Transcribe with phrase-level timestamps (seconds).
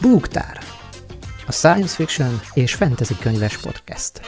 [0.00, 0.58] Búgtár,
[1.46, 4.20] a science fiction és fantasy könyves podcast.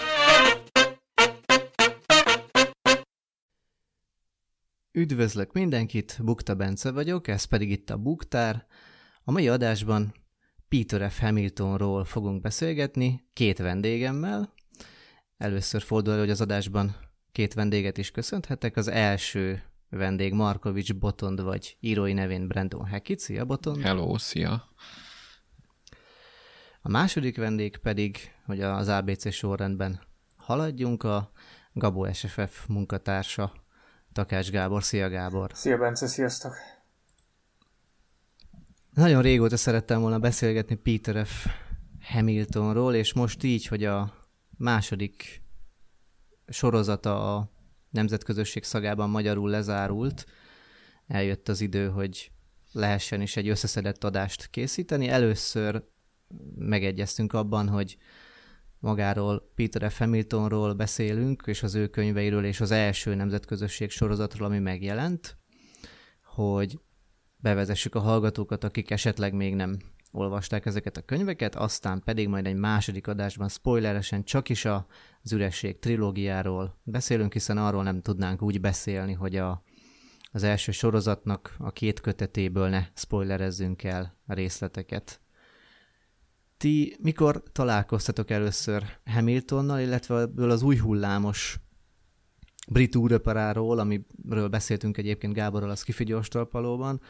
[4.93, 8.67] Üdvözlök mindenkit, Bukta Bence vagyok, ez pedig itt a Búgtár.
[9.25, 10.15] A mai adásban
[10.69, 11.21] Peter F.
[11.21, 14.53] Hamiltonról fogunk beszélgetni, két vendégemmel.
[15.37, 16.97] Először fordul hogy az adásban
[17.33, 18.77] két vendéget is köszönhetek.
[18.77, 23.19] Az első vendég Markovics Botond, vagy írói nevén Brandon Hackett.
[23.19, 23.83] Szia, Botond!
[23.83, 24.71] Hello, szia!
[26.85, 30.01] A második vendég pedig, hogy az ABC sorrendben
[30.37, 31.31] haladjunk, a
[31.73, 33.53] Gabo SFF munkatársa,
[34.13, 34.83] Takács Gábor.
[34.83, 35.51] Szia, Gábor!
[35.55, 36.55] Szia, Bence, sziasztok!
[38.95, 41.47] Nagyon régóta szerettem volna beszélgetni Peter F.
[42.01, 44.15] Hamiltonról, és most így, hogy a
[44.59, 45.43] második
[46.49, 47.51] sorozata a
[47.91, 50.27] nemzetközösség szagában magyarul lezárult,
[51.07, 52.31] eljött az idő, hogy
[52.73, 55.09] lehessen is egy összeszedett adást készíteni.
[55.09, 55.91] Először
[56.55, 57.97] megegyeztünk abban, hogy
[58.79, 59.99] magáról, Peter F.
[59.99, 65.37] Hamiltonról beszélünk, és az ő könyveiről, és az első nemzetközösség sorozatról, ami megjelent,
[66.25, 66.79] hogy
[67.37, 69.77] bevezessük a hallgatókat, akik esetleg még nem
[70.13, 75.79] olvasták ezeket a könyveket, aztán pedig majd egy második adásban spoileresen csak is az üresség
[75.79, 79.63] trilógiáról beszélünk, hiszen arról nem tudnánk úgy beszélni, hogy a,
[80.33, 85.22] az első sorozatnak a két kötetéből ne spoilerezzünk el a részleteket.
[86.63, 91.59] Ti mikor találkoztatok először Hamiltonnal, illetve ebből az új hullámos
[92.69, 97.01] brit úröparáról, amiről beszéltünk egyébként Gáborral a Skifi Gyorstalpalóban,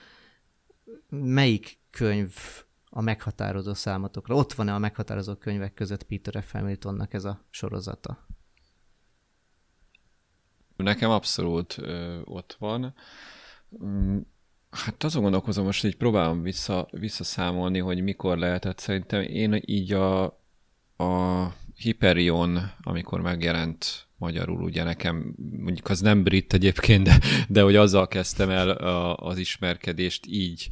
[1.09, 2.34] melyik könyv
[2.91, 4.34] a meghatározó számatokra?
[4.34, 6.53] Ott van-e a meghatározó könyvek között Peter F.
[6.53, 8.27] Hamiltonnak ez a sorozata?
[10.77, 12.94] Nekem abszolút ö, ott van.
[14.73, 18.78] Hát azon gondolkozom most, hogy próbálom vissza, visszaszámolni, hogy mikor lehetett.
[18.78, 20.23] Szerintem én így a,
[20.97, 27.19] a Hyperion, amikor megjelent magyarul, ugye nekem, mondjuk az nem brit egyébként, de,
[27.49, 30.69] de hogy azzal kezdtem el a, az ismerkedést így,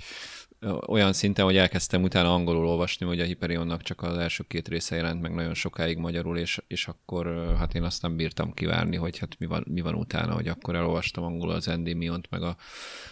[0.87, 4.97] olyan szinten, hogy elkezdtem utána angolul olvasni, hogy a Hyperionnak csak az első két része
[4.97, 9.19] jelent meg nagyon sokáig magyarul, és, és akkor hát én azt nem bírtam kivárni, hogy
[9.19, 12.57] hát mi van, mi van utána, hogy akkor elolvastam angolul az Endymion-t, meg a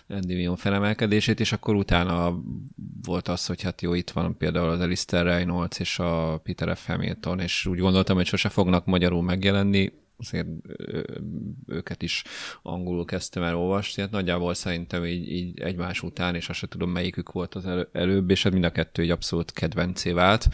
[0.06, 2.42] Endymion felemelkedését, és akkor utána
[3.02, 6.86] volt az, hogy hát jó, itt van például az Alistair Reynolds és a Peter F.
[6.86, 10.46] Hamilton, és úgy gondoltam, hogy sose fognak magyarul megjelenni, azért
[11.66, 12.24] őket is
[12.62, 16.90] angolul kezdtem el olvasni, hát nagyjából szerintem így, így egymás után, és azt sem tudom
[16.90, 20.48] melyikük volt az elő, előbb, és hát mind a kettő egy abszolút kedvencé vált.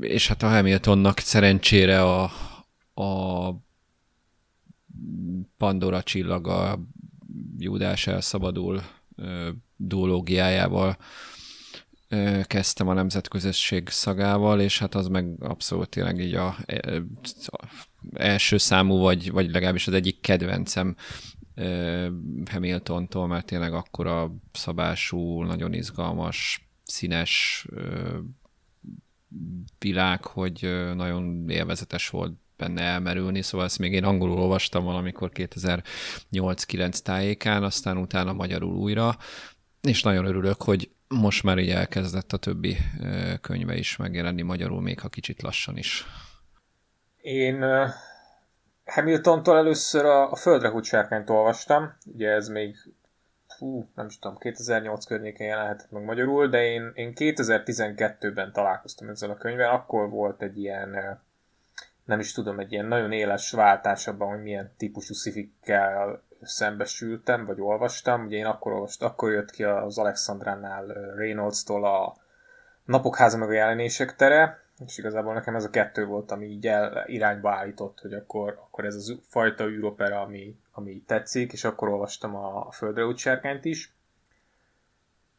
[0.00, 2.22] És hát a Hamiltonnak szerencsére a,
[2.94, 3.50] a
[5.56, 6.80] Pandora csillaga
[7.58, 8.82] Júdás elszabadul
[9.76, 10.96] duológiájával
[12.46, 16.46] kezdtem a nemzetközösség szagával, és hát az meg abszolút tényleg így a,
[17.46, 17.66] a
[18.14, 20.96] első számú, vagy, vagy legalábbis az egyik kedvencem
[22.50, 27.66] Hamiltontól, mert tényleg akkora szabású, nagyon izgalmas, színes
[29.78, 36.98] világ, hogy nagyon élvezetes volt benne elmerülni, szóval ezt még én angolul olvastam valamikor 2008-9
[36.98, 39.16] tájékán, aztán utána magyarul újra,
[39.80, 42.76] és nagyon örülök, hogy most már így elkezdett a többi
[43.40, 46.04] könyve is megjelenni magyarul, még ha kicsit lassan is.
[47.20, 47.64] Én
[48.84, 52.76] Hamiltontól először a, a Földre húcsárkányt olvastam, ugye ez még
[53.56, 59.30] fú, nem is tudom, 2008 környéken jelenhetett meg magyarul, de én, én 2012-ben találkoztam ezzel
[59.30, 61.20] a könyvvel, akkor volt egy ilyen,
[62.04, 67.60] nem is tudom, egy ilyen nagyon éles váltás abban, hogy milyen típusú szifikkel szembesültem, vagy
[67.60, 68.24] olvastam.
[68.24, 72.16] Ugye én akkor olvastam, akkor jött ki az Alexandránál Reynolds-tól a
[72.84, 76.66] Napok háza meg a jelenések tere, és igazából nekem ez a kettő volt, ami így
[76.66, 81.88] el, irányba állított, hogy akkor, akkor ez az fajta űropera, ami, ami tetszik, és akkor
[81.88, 83.92] olvastam a, Földre útsárkányt is.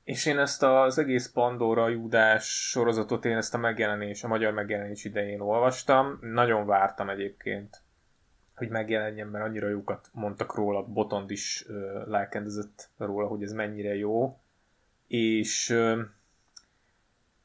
[0.04, 5.04] És én ezt az egész Pandora Júdás sorozatot, én ezt a megjelenés, a magyar megjelenés
[5.04, 6.18] idején olvastam.
[6.22, 7.85] Nagyon vártam egyébként
[8.56, 13.96] hogy megjelenjen, mert annyira jókat mondtak róla, Botond is ö, lelkendezett róla, hogy ez mennyire
[13.96, 14.40] jó,
[15.08, 16.02] és ö,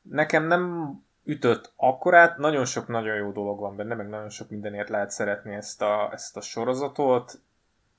[0.03, 4.89] nekem nem ütött akkorát, nagyon sok nagyon jó dolog van benne, meg nagyon sok mindenért
[4.89, 7.41] lehet szeretni ezt a, ezt a sorozatot,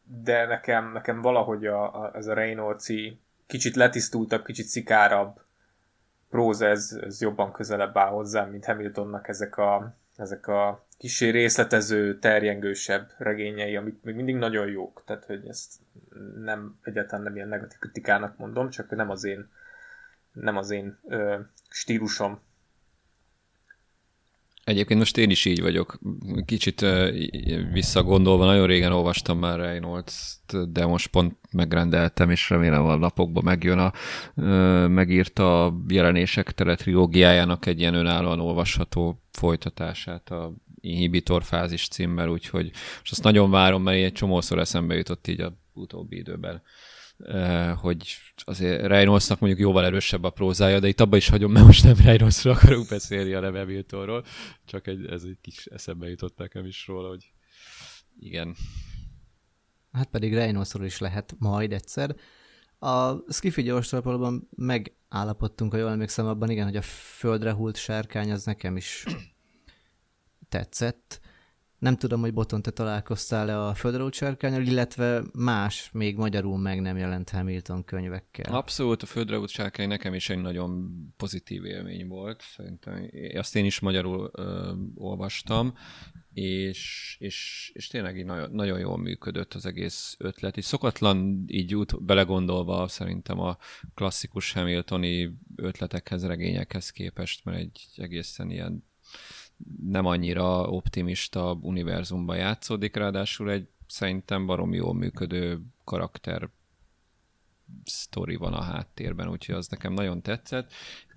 [0.03, 2.93] de nekem, nekem valahogy a, a, ez a reynolds
[3.47, 5.39] kicsit letisztultabb, kicsit szikárabb
[6.29, 12.19] próza, ez, ez jobban közelebb áll hozzám, mint Hamiltonnak ezek a, ezek a kisé részletező,
[12.19, 15.03] terjengősebb regényei, amik még mindig nagyon jók.
[15.05, 15.71] Tehát, hogy ezt
[16.43, 19.49] nem, egyáltalán nem ilyen negatív kritikának mondom, csak nem az én
[20.31, 21.39] nem az én ö,
[21.69, 22.39] stílusom.
[24.63, 25.99] Egyébként most én is így vagyok.
[26.45, 26.85] Kicsit
[27.71, 30.39] visszagondolva, nagyon régen olvastam már reynolds
[30.69, 33.91] de most pont megrendeltem, és remélem a napokban megjön a
[34.87, 42.71] megírta a jelenések tere trilógiájának egy ilyen önállóan olvasható folytatását a Inhibitor fázis címmel, úgyhogy
[43.03, 46.61] és azt nagyon várom, mert egy csomószor eszembe jutott így a utóbbi időben
[47.75, 51.83] hogy azért Reynoldsnak mondjuk jóval erősebb a prózája, de itt abba is hagyom, mert most
[51.83, 54.25] nem Reynoldsról akarunk beszélni, hanem Hamiltonról,
[54.65, 57.31] csak egy, ez egy kis eszembe jutott nekem is róla, hogy
[58.19, 58.55] igen.
[59.91, 62.15] Hát pedig Reynoldsról is lehet majd egyszer.
[62.79, 68.45] A Skiffy gyorsalapalban megállapodtunk, ha jól emlékszem abban, igen, hogy a földre hult sárkány az
[68.45, 69.05] nekem is
[70.51, 71.19] tetszett.
[71.79, 76.97] Nem tudom, hogy Boton, te találkoztál-e a Földró sárkányal, illetve más, még magyarul meg nem
[76.97, 78.55] jelent Hamilton könyvekkel.
[78.55, 82.41] Abszolút, a Földró sárkány nekem is egy nagyon pozitív élmény volt.
[82.41, 85.73] Szerintem azt én is magyarul ö, olvastam,
[86.33, 90.57] és, és, és tényleg így nagyon, nagyon jól működött az egész ötlet.
[90.57, 93.57] És szokatlan így út belegondolva szerintem a
[93.93, 98.89] klasszikus Hamiltoni ötletekhez, regényekhez képest, mert egy egészen ilyen
[99.81, 106.49] nem annyira optimista univerzumban játszódik, ráadásul egy szerintem barom jól működő karakter
[107.85, 110.71] sztori van a háttérben, úgyhogy az nekem nagyon tetszett,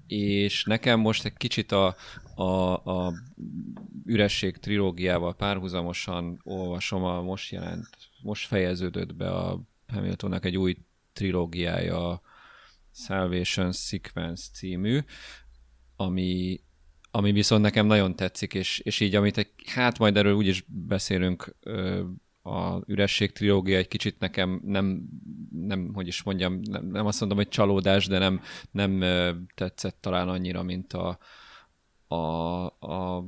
[0.07, 1.97] és nekem most egy kicsit a,
[2.35, 3.13] a, a
[4.05, 7.89] üresség trilógiával párhuzamosan olvasom a most jelent,
[8.23, 10.77] most fejeződött be a Hamiltonnak egy új
[11.13, 12.21] trilógiája,
[12.93, 15.01] Salvation Sequence című,
[15.97, 16.61] ami,
[17.17, 21.57] ami viszont nekem nagyon tetszik, és, és így amit egy, hát majd erről úgyis beszélünk,
[22.43, 25.03] a üresség trilógia egy kicsit nekem nem,
[25.51, 28.41] nem hogy is mondjam, nem, nem azt mondom, hogy csalódás, de nem,
[28.71, 29.01] nem
[29.55, 31.19] tetszett talán annyira, mint a,
[32.07, 32.17] a,
[32.67, 33.25] a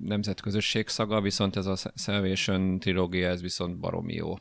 [0.00, 4.34] nemzetközösség szaga, viszont ez a Salvation trilógia, ez viszont baromi jó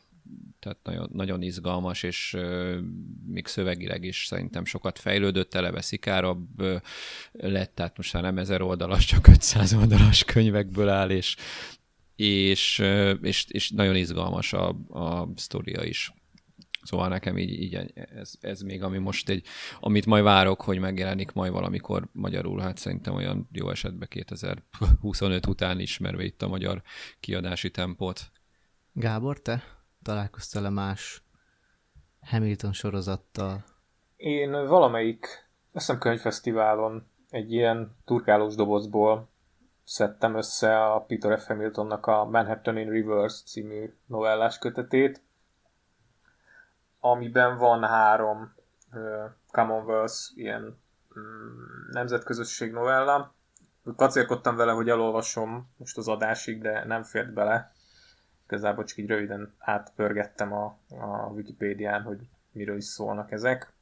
[0.59, 2.79] tehát nagyon, nagyon izgalmas, és euh,
[3.25, 6.61] még szövegileg is szerintem sokat fejlődött, eleve szikárabb
[7.31, 11.35] lett, tehát most már nem ezer oldalas, csak 500 oldalas könyvekből áll, és,
[12.15, 12.83] és,
[13.21, 16.11] és, és nagyon izgalmas a, a sztoria is.
[16.87, 17.75] Szóval nekem így, így
[18.15, 19.45] ez, ez még, ami most egy,
[19.79, 25.79] amit majd várok, hogy megjelenik majd valamikor magyarul, hát szerintem olyan jó esetben 2025 után
[25.79, 26.81] ismerve itt a magyar
[27.19, 28.31] kiadási tempót.
[28.93, 29.76] Gábor, te?
[30.07, 31.23] Találkoztál-e más
[32.21, 33.63] Hamilton sorozattal?
[34.15, 35.25] Én valamelyik,
[35.71, 39.29] azt hiszem könyvfesztiválon egy ilyen turkálós dobozból
[39.83, 41.47] szedtem össze a Peter F.
[41.47, 45.21] Hamiltonnak a Manhattan in Reverse című novellás kötetét,
[46.99, 48.53] amiben van három
[48.93, 50.63] uh, Commonwealth ilyen
[51.15, 53.33] um, nemzetközösség novella.
[53.95, 57.75] Kacérkodtam vele, hogy elolvasom most az adásig, de nem fért bele
[58.47, 62.19] igazából csak így röviden átpörgettem a, a Wikipédián, hogy
[62.51, 63.73] miről is szólnak ezek.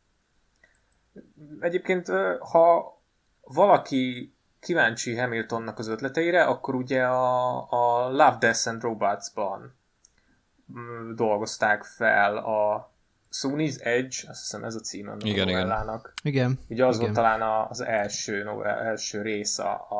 [1.59, 2.07] Egyébként,
[2.39, 2.95] ha
[3.41, 9.75] valaki kíváncsi Hamiltonnak az ötleteire, akkor ugye a, a Love, Death and Robots-ban
[10.73, 12.91] mm, dolgozták fel a
[13.31, 16.13] Sony's Edge, azt hiszem ez a címe a igen, novellának.
[16.23, 16.59] Igen.
[16.69, 17.13] Ugye az igen.
[17.13, 20.00] volt talán az első, novel, első rész a, a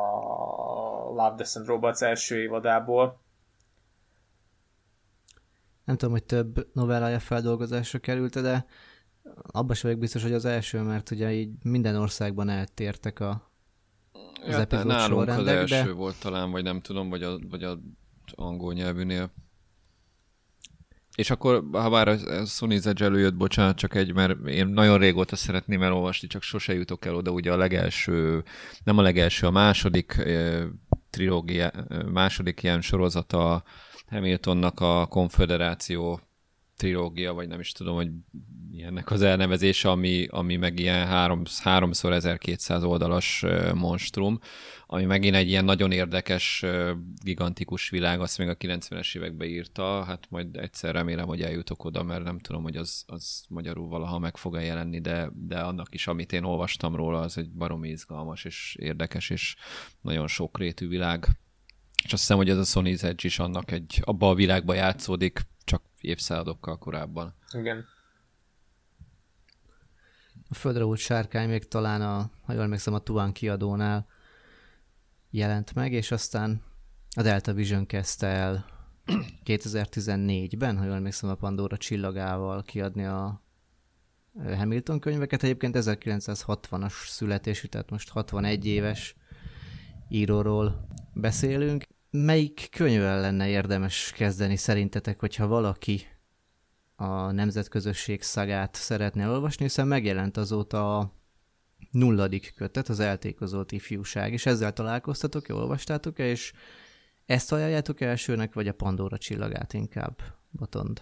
[1.08, 3.24] Love, Death and Robots első évadából.
[5.86, 8.66] Nem tudom, hogy több novellája feldolgozásra került de
[9.42, 13.54] abban sem vagyok biztos, hogy az első, mert ugye így minden országban eltértek a
[14.42, 15.92] az ja, epizód nálunk az első de...
[15.92, 17.78] volt talán, vagy nem tudom, vagy a, vagy a
[18.34, 19.32] angol nyelvűnél.
[21.14, 25.36] És akkor, ha bár a Sony Edge előjött, bocsánat, csak egy, mert én nagyon régóta
[25.36, 28.44] szeretném elolvasni, csak sose jutok el oda, ugye a legelső,
[28.84, 30.64] nem a legelső, a második eh,
[31.10, 31.72] trilógia,
[32.12, 33.62] második ilyen sorozata
[34.06, 36.20] Hamiltonnak a konfederáció
[36.76, 38.10] trilógia, vagy nem is tudom, hogy
[38.70, 43.44] milyennek az elnevezése, ami, ami meg ilyen három, háromszor 1200 oldalas
[43.74, 44.38] monstrum,
[44.86, 46.64] ami megint egy ilyen nagyon érdekes,
[47.22, 52.02] gigantikus világ, azt még a 90-es években írta, hát majd egyszer remélem, hogy eljutok oda,
[52.02, 56.06] mert nem tudom, hogy az, az magyarul valaha meg fog-e jelenni, de, de annak is,
[56.06, 59.56] amit én olvastam róla, az egy baromi izgalmas és érdekes, és
[60.00, 61.26] nagyon sokrétű világ
[62.04, 65.40] és azt hiszem, hogy ez a Sony's Edge is annak egy, abba a világba játszódik,
[65.64, 67.34] csak évszázadokkal korábban.
[67.52, 67.86] Igen.
[70.48, 74.06] A Földre út sárkány még talán a, ha jól emlékszem, a Tuan kiadónál
[75.30, 76.62] jelent meg, és aztán
[77.16, 78.66] a Delta Vision kezdte el
[79.44, 83.42] 2014-ben, ha jól emlékszem, a Pandora csillagával kiadni a
[84.34, 85.42] Hamilton könyveket.
[85.42, 89.16] Egyébként 1960-as születésű, tehát most 61 éves
[90.08, 91.84] íróról beszélünk.
[92.10, 96.06] Melyik könyvvel lenne érdemes kezdeni szerintetek, hogyha valaki
[96.96, 101.12] a nemzetközösség szagát szeretne olvasni, hiszen megjelent azóta a
[101.90, 106.52] nulladik kötet, az eltékozolt ifjúság, és ezzel találkoztatok-e, olvastátok-e, és
[107.26, 111.00] ezt ajánljátok elsőnek, vagy a Pandora csillagát inkább, Botond?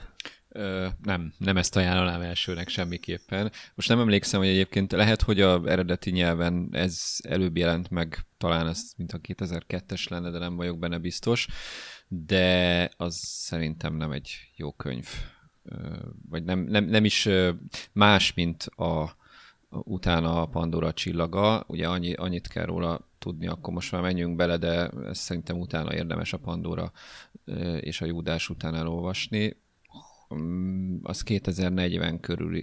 [0.57, 3.53] Ö, nem, nem ezt ajánlanám elsőnek semmiképpen.
[3.75, 8.67] Most nem emlékszem, hogy egyébként lehet, hogy a eredeti nyelven ez előbb jelent meg, talán
[8.69, 11.47] ez mint a 2002-es lenne, de nem vagyok benne biztos,
[12.09, 15.09] de az szerintem nem egy jó könyv.
[15.63, 15.97] Ö,
[16.29, 17.29] vagy nem, nem, nem is
[17.93, 19.17] más, mint a,
[19.69, 21.65] utána a Pandora csillaga.
[21.67, 26.33] Ugye annyi, annyit kell róla tudni, akkor most már menjünk bele, de szerintem utána érdemes
[26.33, 26.93] a Pandora
[27.81, 29.63] és a Júdás után elolvasni.
[30.37, 32.61] Mm, az 2040 körül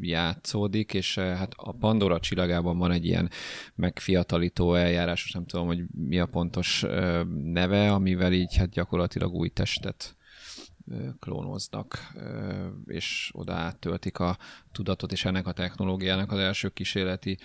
[0.00, 3.30] játszódik, és hát a Pandora csillagában van egy ilyen
[3.74, 6.84] megfiatalító eljárás, nem tudom, hogy mi a pontos
[7.44, 10.16] neve, amivel így hát gyakorlatilag új testet
[11.20, 12.12] klónoznak,
[12.86, 14.38] és oda áttöltik a
[14.72, 17.38] tudatot, és ennek a technológiának az első kísérleti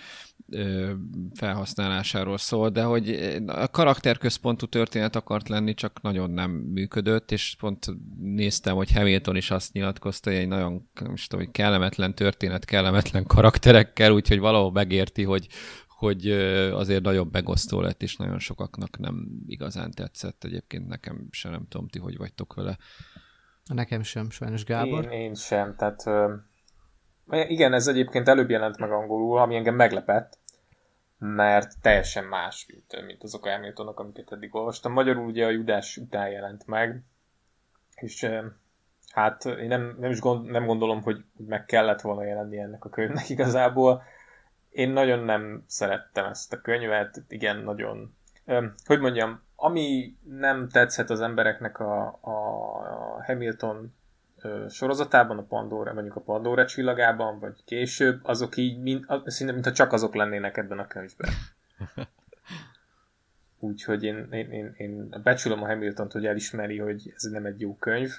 [1.34, 3.10] felhasználásáról szól, de hogy
[3.46, 7.86] a karakterközpontú történet akart lenni, csak nagyon nem működött, és pont
[8.18, 13.24] néztem, hogy Hamilton is azt nyilatkozta, hogy egy nagyon most tudom, hogy kellemetlen történet, kellemetlen
[13.26, 15.48] karakterekkel, úgyhogy valahol megérti, hogy,
[15.88, 16.30] hogy
[16.72, 20.44] azért nagyobb megosztó lett, és nagyon sokaknak nem igazán tetszett.
[20.44, 22.78] Egyébként nekem se nem tudom, ti hogy vagytok vele.
[23.74, 25.04] Nekem sem, sajnos Gábor.
[25.04, 26.04] Én, én sem, tehát
[27.30, 30.38] igen, ez egyébként előbb jelent meg angolul, ami engem meglepett,
[31.18, 34.92] mert teljesen más, mint, mint azok a Hamiltonok, amiket eddig olvastam.
[34.92, 37.02] Magyarul ugye a Judás után jelent meg,
[37.94, 38.26] és
[39.12, 42.88] hát én nem, nem is gond, nem gondolom, hogy meg kellett volna jelenni ennek a
[42.88, 44.02] könyvnek igazából.
[44.70, 48.14] Én nagyon nem szerettem ezt a könyvet, igen, nagyon,
[48.84, 53.94] hogy mondjam, ami nem tetszett az embereknek a, a Hamilton
[54.68, 59.92] sorozatában, a Pandora, mondjuk a Pandora csillagában, vagy később, azok így, mind, szinte, mintha csak
[59.92, 61.30] azok lennének ebben a könyvben.
[63.58, 67.76] Úgyhogy én, én, én, én becsülöm a hamilton hogy elismeri, hogy ez nem egy jó
[67.76, 68.10] könyv,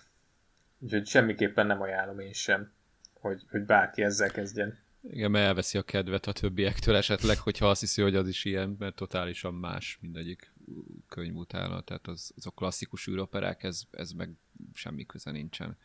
[0.79, 2.71] úgyhogy semmiképpen nem ajánlom én sem,
[3.19, 4.77] hogy, hogy bárki ezzel kezdjen.
[5.01, 8.75] Igen, mert elveszi a kedvet a többiektől esetleg, hogyha azt hiszi, hogy az is ilyen,
[8.79, 10.51] mert totálisan más mindegyik
[11.08, 14.36] könyv utána, tehát az, azok klasszikus űroperák, ez, ez meg
[14.74, 15.78] semmi köze nincsen.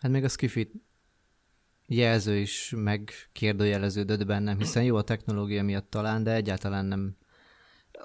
[0.00, 0.70] Hát még a Skiffy
[1.86, 7.16] jelző is megkérdőjeleződött bennem, hiszen jó a technológia miatt talán, de egyáltalán nem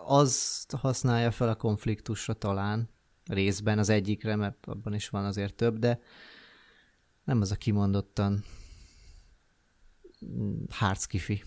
[0.05, 2.89] azt használja fel a konfliktusra talán,
[3.25, 6.01] részben az egyikre, mert abban is van azért több, de
[7.23, 8.43] nem az a kimondottan
[10.69, 11.43] hard skifi.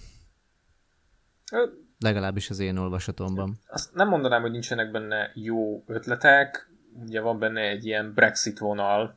[2.04, 3.58] Legalábbis az én olvasatomban.
[3.66, 6.70] Azt nem mondanám, hogy nincsenek benne jó ötletek.
[7.04, 9.16] Ugye van benne egy ilyen Brexit vonal,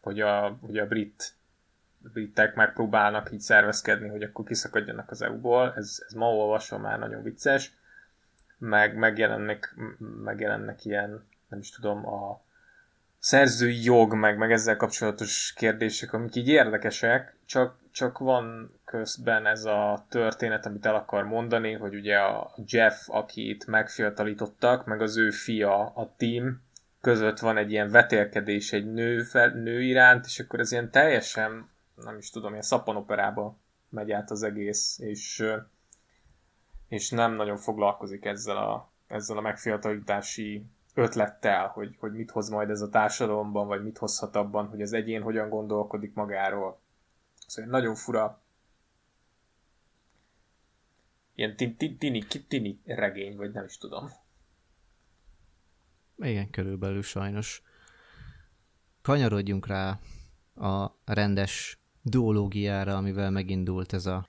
[0.00, 1.34] hogy a, hogy a brit
[2.12, 5.72] britek megpróbálnak így szervezkedni, hogy akkor kiszakadjanak az EU-ból.
[5.76, 7.72] Ez, ez ma olvasom már nagyon vicces.
[8.58, 9.74] Meg megjelennek,
[10.24, 12.40] megjelennek ilyen, nem is tudom, a
[13.18, 19.64] szerzői jog, meg, meg ezzel kapcsolatos kérdések, amik így érdekesek, csak, csak van közben ez
[19.64, 25.30] a történet, amit el akar mondani, hogy ugye a Jeff, akit megfiatalítottak, meg az ő
[25.30, 26.62] fia, a Tim,
[27.00, 31.68] között van egy ilyen vetélkedés egy nő, fel, nő iránt, és akkor ez ilyen teljesen,
[31.94, 33.56] nem is tudom, ilyen szappanoperába
[33.88, 35.44] megy át az egész, és,
[36.88, 42.70] és nem nagyon foglalkozik ezzel a, ezzel a megfiatalítási ötlettel, hogy, hogy mit hoz majd
[42.70, 46.80] ez a társadalomban, vagy mit hozhat abban, hogy az egyén hogyan gondolkodik magáról.
[47.54, 48.42] Szóval nagyon fura
[51.34, 54.10] ilyen tini, tini regény, vagy nem is tudom.
[56.16, 57.62] Igen, körülbelül sajnos.
[59.02, 60.00] Kanyarodjunk rá
[60.54, 64.28] a rendes duológiára, amivel megindult ez a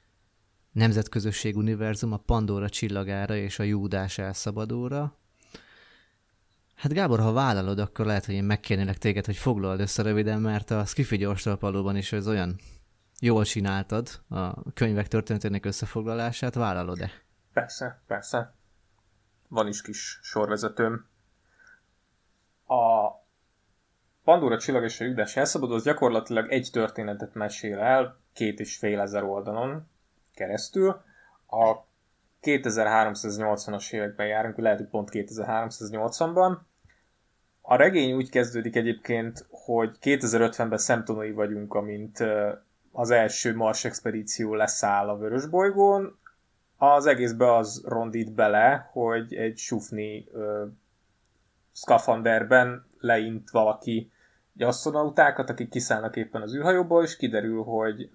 [0.71, 5.17] nemzetközösség univerzum, a Pandora csillagára és a Júdás elszabadóra.
[6.75, 10.71] Hát Gábor, ha vállalod, akkor lehet, hogy én megkérnélek téged, hogy foglald össze röviden, mert
[10.71, 12.59] a Skiffy gyorstalpalóban is ez olyan
[13.19, 17.11] jól csináltad a könyvek történetének összefoglalását, vállalod-e?
[17.53, 18.53] Persze, persze.
[19.47, 21.05] Van is kis sorvezetőm.
[22.67, 23.11] A
[24.23, 28.99] Pandora csillag és a Judás elszabadul, az gyakorlatilag egy történetet mesél el, két és fél
[28.99, 29.87] ezer oldalon
[30.33, 31.01] keresztül.
[31.47, 31.75] A
[32.41, 36.57] 2380-as években járunk, lehet, hogy pont 2380-ban.
[37.61, 42.23] A regény úgy kezdődik egyébként, hogy 2050-ben szemtanúi vagyunk, amint
[42.95, 46.17] az első Mars expedíció leszáll a vörös bolygón,
[46.77, 50.65] az egészbe az rondít bele, hogy egy sufni ö,
[51.71, 54.11] szkafanderben leint valaki
[54.57, 58.09] egy asztronautákat, akik kiszállnak éppen az űrhajóból, és kiderül, hogy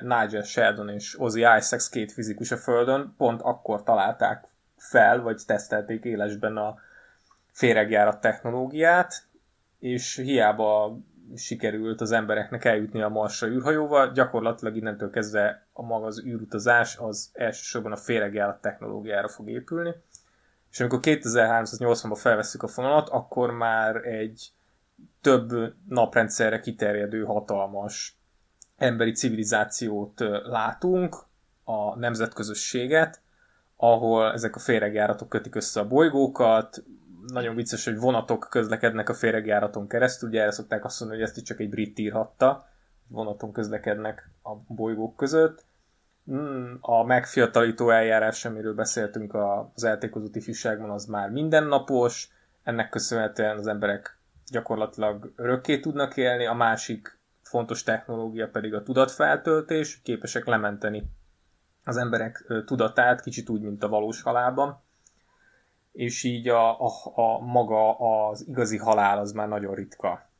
[0.00, 4.44] Nigel Sheldon és Ozzy Isaacs két fizikus a Földön pont akkor találták
[4.76, 6.74] fel, vagy tesztelték élesben a
[7.50, 9.26] féregjárat technológiát,
[9.78, 10.98] és hiába
[11.34, 17.30] sikerült az embereknek eljutni a Marsra űrhajóval, gyakorlatilag innentől kezdve a maga az űrutazás az
[17.32, 19.94] elsősorban a féregjárat technológiára fog épülni.
[20.70, 24.52] És amikor 2380-ban felveszük a fonalat, akkor már egy
[25.20, 28.16] több naprendszerre kiterjedő hatalmas
[28.76, 31.16] emberi civilizációt látunk,
[31.64, 33.20] a nemzetközösséget,
[33.76, 36.84] ahol ezek a féregjáratok kötik össze a bolygókat,
[37.26, 41.44] nagyon vicces, hogy vonatok közlekednek a féregjáraton keresztül, ugye erre szokták azt mondani, hogy ezt
[41.44, 42.68] csak egy brit írhatta,
[43.08, 45.64] vonaton közlekednek a bolygók között.
[46.24, 52.28] Hmm, a megfiatalító eljárás, amiről beszéltünk az eltékozott ifjúságban, az már mindennapos,
[52.62, 54.18] ennek köszönhetően az emberek
[54.50, 61.02] gyakorlatilag örökké tudnak élni, a másik fontos technológia pedig a tudatfeltöltés, képesek lementeni
[61.84, 64.82] az emberek tudatát, kicsit úgy, mint a valós halálban,
[65.92, 70.30] és így a, a, a maga az igazi halál az már nagyon ritka.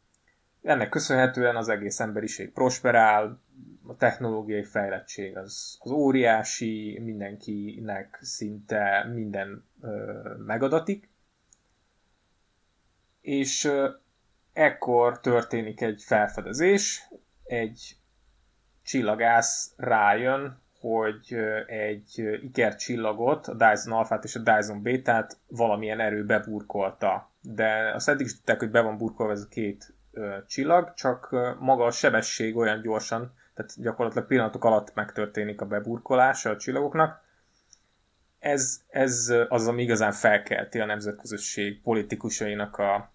[0.62, 3.40] Ennek köszönhetően az egész emberiség prosperál,
[3.86, 11.10] a technológiai fejlettség az, az óriási, mindenkinek szinte minden ö, megadatik,
[13.20, 13.88] és ö,
[14.52, 17.08] ekkor történik egy felfedezés,
[17.44, 17.96] egy
[18.82, 21.36] csillagász rájön, hogy
[21.66, 27.30] egy ikercsillagot, a Dyson alfát és a Dyson bétát valamilyen erő beburkolta.
[27.40, 29.94] De azt eddig is tudták, hogy be van burkolva ez a két
[30.46, 36.56] csillag, csak maga a sebesség olyan gyorsan, tehát gyakorlatilag pillanatok alatt megtörténik a beburkolása a
[36.56, 37.20] csillagoknak.
[38.38, 43.12] Ez, ez az, ami igazán felkelti a nemzetközösség politikusainak a,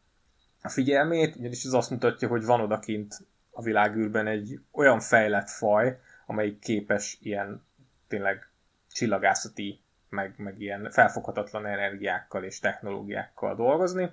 [0.61, 3.15] a figyelmét, ugyanis ez azt mutatja, hogy van odakint
[3.51, 7.65] a világűrben egy olyan fejlett faj, amelyik képes ilyen
[8.07, 8.49] tényleg
[8.91, 14.09] csillagászati, meg, meg ilyen felfoghatatlan energiákkal és technológiákkal dolgozni,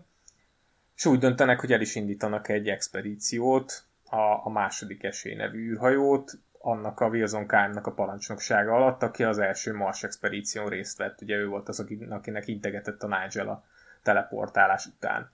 [0.97, 6.39] és úgy döntenek, hogy el is indítanak egy expedíciót, a, a második esély nevű űrhajót,
[6.59, 11.21] annak a Wilson Kárnak a parancsnoksága alatt, aki az első Mars expedíción részt vett.
[11.21, 13.65] Ugye ő volt az, akinek integetett a Nigel a
[14.03, 15.31] teleportálás után.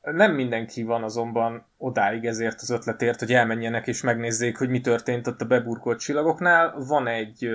[0.00, 5.26] Nem mindenki van azonban odáig ezért az ötletért, hogy elmenjenek és megnézzék, hogy mi történt
[5.26, 6.84] ott a beburkolt csillagoknál.
[6.86, 7.50] Van egy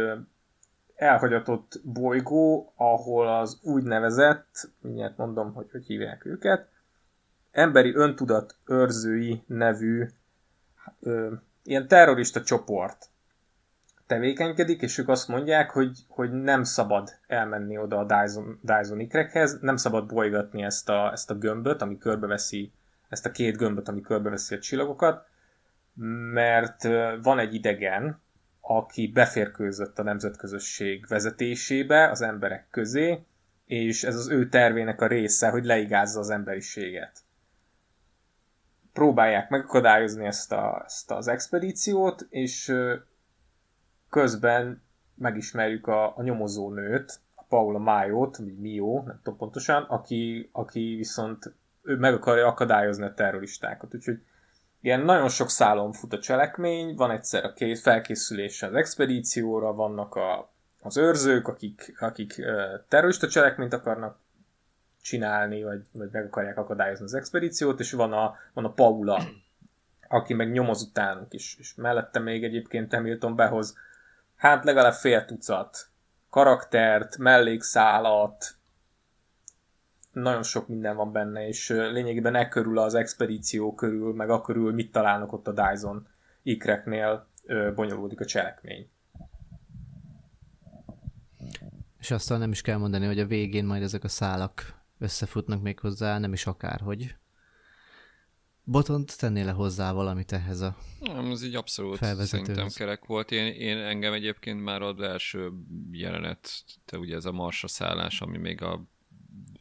[0.95, 6.67] elhagyatott bolygó, ahol az úgynevezett, mindjárt mondom, hogy hogy hívják őket,
[7.51, 10.05] emberi öntudat őrzői nevű
[10.99, 13.09] ö, ilyen terrorista csoport
[14.07, 19.59] tevékenykedik, és ők azt mondják, hogy, hogy nem szabad elmenni oda a Dyson, Dyson ikrekhez,
[19.61, 22.71] nem szabad bolygatni ezt a, ezt a gömböt, ami körbeveszi,
[23.09, 25.27] ezt a két gömböt, ami körbeveszi a csillagokat,
[26.33, 26.83] mert
[27.21, 28.21] van egy idegen,
[28.61, 33.25] aki beférkőzött a nemzetközösség vezetésébe, az emberek közé,
[33.65, 37.19] és ez az ő tervének a része, hogy leigázza az emberiséget.
[38.93, 42.73] Próbálják megakadályozni ezt, a, ezt az expedíciót, és
[44.13, 44.81] közben
[45.15, 51.53] megismerjük a, a nyomozónőt, a Paula Májót, vagy Mio, nem tudom pontosan, aki, aki viszont
[51.83, 53.95] ő meg akarja akadályozni a terroristákat.
[53.95, 54.21] Úgyhogy
[54.81, 60.15] ilyen nagyon sok szálon fut a cselekmény, van egyszer a kész, felkészülés az expedícióra, vannak
[60.15, 62.41] a, az őrzők, akik, akik
[62.87, 64.19] terrorista cselekményt akarnak
[65.01, 69.23] csinálni, vagy, vagy meg akarják akadályozni az expedíciót, és van a, van a Paula,
[70.07, 73.77] aki meg nyomoz utánuk is, és mellette még egyébként Hamilton behoz
[74.43, 75.87] hát legalább fél tucat
[76.29, 78.55] karaktert, mellékszálat,
[80.11, 84.73] nagyon sok minden van benne, és lényegében e körül az expedíció körül, meg a körül
[84.73, 86.07] mit találnak ott a Dyson
[86.41, 87.27] ikreknél
[87.75, 88.89] bonyolódik a cselekmény.
[91.99, 95.79] És aztán nem is kell mondani, hogy a végén majd ezek a szálak összefutnak még
[95.79, 97.15] hozzá, nem is akárhogy.
[98.65, 103.31] Botont tennél le hozzá valamit ehhez a Nem, ez így abszolút szerintem kerek volt.
[103.31, 105.51] Én, én engem egyébként már az első
[105.91, 106.49] jelenet,
[106.85, 108.83] te ugye ez a marsra szállás, ami még a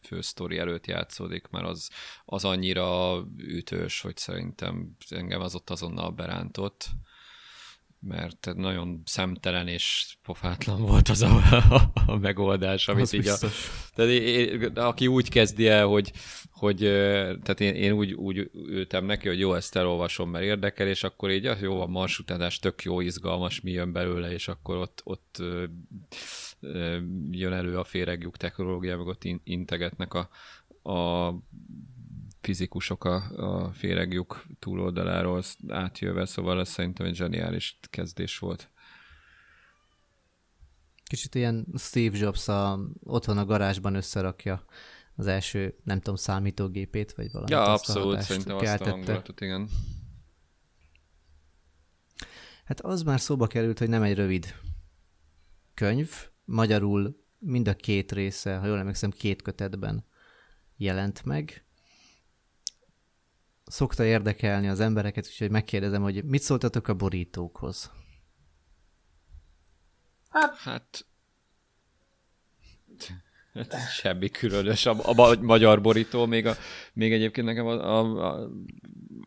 [0.02, 1.90] fő sztori előtt játszódik, mert az,
[2.24, 6.88] az annyira ütős, hogy szerintem engem az ott azonnal berántott.
[8.06, 11.36] Mert nagyon szemtelen és pofátlan volt az a,
[11.70, 13.36] a, a megoldás, amit az így a,
[13.94, 16.12] tehát én, aki úgy kezdi el, hogy,
[16.50, 16.78] hogy
[17.42, 21.30] tehát én, én úgy, úgy ültem neki, hogy jó, ezt elolvasom, mert érdekel, és akkor
[21.30, 25.42] így jó, a marsutázás tök jó, izgalmas, mi jön belőle, és akkor ott, ott
[27.30, 30.28] jön elő a féregjuk technológia, meg ott integetnek a,
[30.90, 31.28] a
[32.42, 38.70] fizikusok a, a féregjuk túloldaláról átjöve, szóval ez szerintem egy zseniális kezdés volt.
[41.04, 44.64] Kicsit ilyen Steve Jobs a, otthon a garázsban összerakja
[45.16, 47.50] az első, nem tudom, számítógépét, vagy valami.
[47.50, 49.68] Ja, abszolút, szerintem azt a hangulatot, igen.
[52.64, 54.54] Hát az már szóba került, hogy nem egy rövid
[55.74, 56.10] könyv,
[56.44, 60.04] magyarul mind a két része, ha jól emlékszem, két kötetben
[60.76, 61.64] jelent meg.
[63.64, 67.90] Szokta érdekelni az embereket, úgyhogy megkérdezem, hogy mit szóltatok a borítókhoz?
[70.28, 71.06] Hát, hát
[74.00, 74.86] semmi különös.
[74.86, 76.54] A, a, magyar borító, még, a,
[76.92, 78.50] még egyébként nekem a, a, a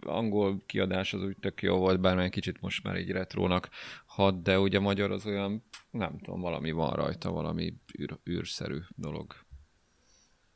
[0.06, 3.70] angol kiadás az úgy tök jó volt, bár egy kicsit most már így retrónak
[4.06, 9.36] hat, de ugye magyar az olyan, nem tudom, valami van rajta, valami űr, űrszerű dolog.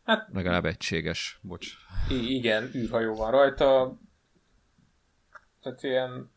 [0.10, 1.74] Hát, Legalább egységes, bocs.
[2.10, 3.98] Igen, űrhajó van rajta.
[5.62, 6.32] Tehát ilyen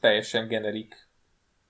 [0.00, 1.08] teljesen generik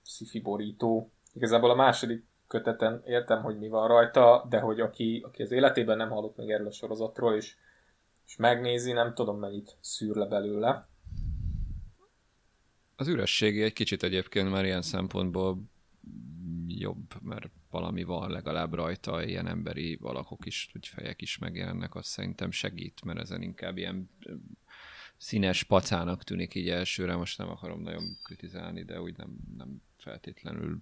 [0.03, 1.11] sci borító.
[1.33, 5.97] Igazából a második köteten értem, hogy mi van rajta, de hogy aki, aki az életében
[5.97, 7.55] nem hallott meg erről a sorozatról, és,
[8.25, 10.87] és megnézi, nem tudom mennyit szűr le belőle.
[12.95, 15.61] Az ürességi egy kicsit egyébként már ilyen szempontból
[16.67, 22.07] jobb, mert valami van legalább rajta, ilyen emberi valakok is, vagy fejek is megjelennek, azt
[22.07, 24.09] szerintem segít, mert ezen inkább ilyen
[25.17, 30.77] színes pacának tűnik így elsőre, most nem akarom nagyon kritizálni, de úgy nem, nem feltétlenül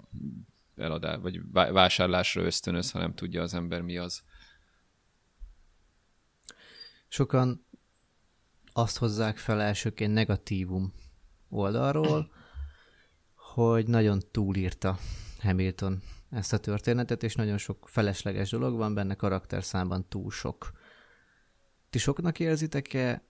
[0.76, 4.23] eladás, vagy vásárlásra ösztönöz, ha nem tudja az ember mi az.
[7.08, 7.65] Sokan
[8.73, 10.93] azt hozzák fel elsőként negatívum
[11.50, 12.32] oldalról,
[13.36, 14.97] hogy nagyon túlírta
[15.39, 20.72] Hamilton ezt a történetet, és nagyon sok felesleges dolog van benne, karakterszámban túl sok.
[21.90, 23.28] Ti soknak érzitek-e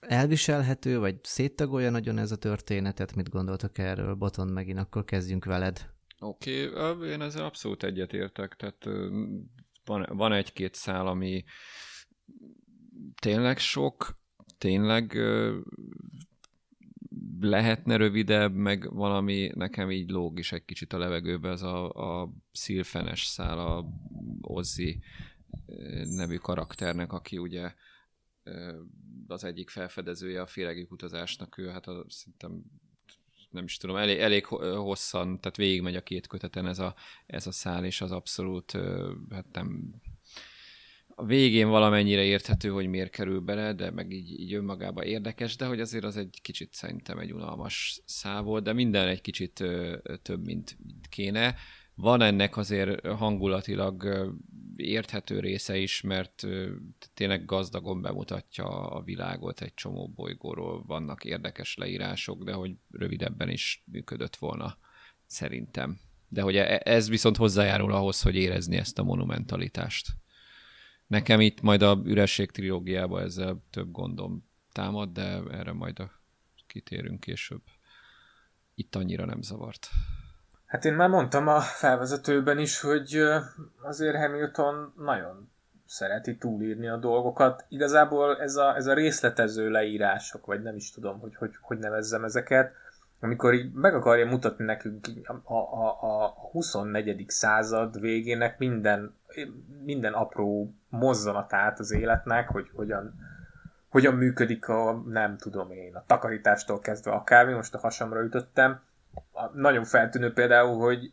[0.00, 3.14] elviselhető, vagy széttagolja nagyon ez a történetet?
[3.14, 4.14] Mit gondoltak erről?
[4.14, 5.90] Boton megint, akkor kezdjünk veled.
[6.18, 8.84] Oké, okay, én ezzel abszolút egyetértek, tehát
[9.84, 11.44] van, van egy-két szál, ami
[13.20, 14.18] tényleg sok,
[14.58, 15.18] tényleg
[17.40, 22.32] lehetne rövidebb, meg valami nekem így lóg is egy kicsit a levegőbe, ez a, a
[22.52, 23.84] szilfenes szál, a
[24.40, 25.00] Ozzy
[26.04, 27.74] nevű karakternek, aki ugye
[29.26, 32.62] az egyik felfedezője a féregik utazásnak, ő hát a, szerintem
[33.50, 36.94] nem is tudom, elég, elég hosszan, tehát végigmegy a két köteten ez a,
[37.26, 38.72] ez a szál, és az abszolút,
[39.30, 39.94] hát nem,
[41.20, 45.66] a végén valamennyire érthető, hogy miért kerül bele, de meg így, így önmagában érdekes, de
[45.66, 49.52] hogy azért az egy kicsit szerintem egy unalmas szál volt, de minden egy kicsit
[50.22, 51.54] több, mint, mint kéne.
[51.94, 54.26] Van ennek azért hangulatilag
[54.76, 56.46] érthető része is, mert
[57.14, 63.82] tényleg gazdagon bemutatja a világot egy csomó bolygóról, vannak érdekes leírások, de hogy rövidebben is
[63.86, 64.78] működött volna,
[65.26, 65.98] szerintem.
[66.28, 70.06] De hogy e, ez viszont hozzájárul ahhoz, hogy érezni ezt a monumentalitást.
[71.08, 76.10] Nekem itt majd a Üresség trilógiában ezzel több gondom támad, de erre majd a
[76.66, 77.62] kitérünk később.
[78.74, 79.88] Itt annyira nem zavart.
[80.66, 83.20] Hát én már mondtam a felvezetőben is, hogy
[83.82, 85.50] azért Hamilton nagyon
[85.86, 87.64] szereti túlírni a dolgokat.
[87.68, 92.24] Igazából ez a, ez a részletező leírások, vagy nem is tudom, hogy hogy, hogy nevezzem
[92.24, 92.72] ezeket,
[93.20, 95.06] amikor így meg akarja mutatni nekünk
[95.44, 97.24] a, a, a 24.
[97.28, 99.17] század végének minden,
[99.84, 103.14] minden apró mozzanatát az életnek, hogy hogyan,
[103.88, 108.80] hogyan működik a, nem tudom én, a takarítástól kezdve akármi, most a hasamra ütöttem,
[109.52, 111.12] nagyon feltűnő például, hogy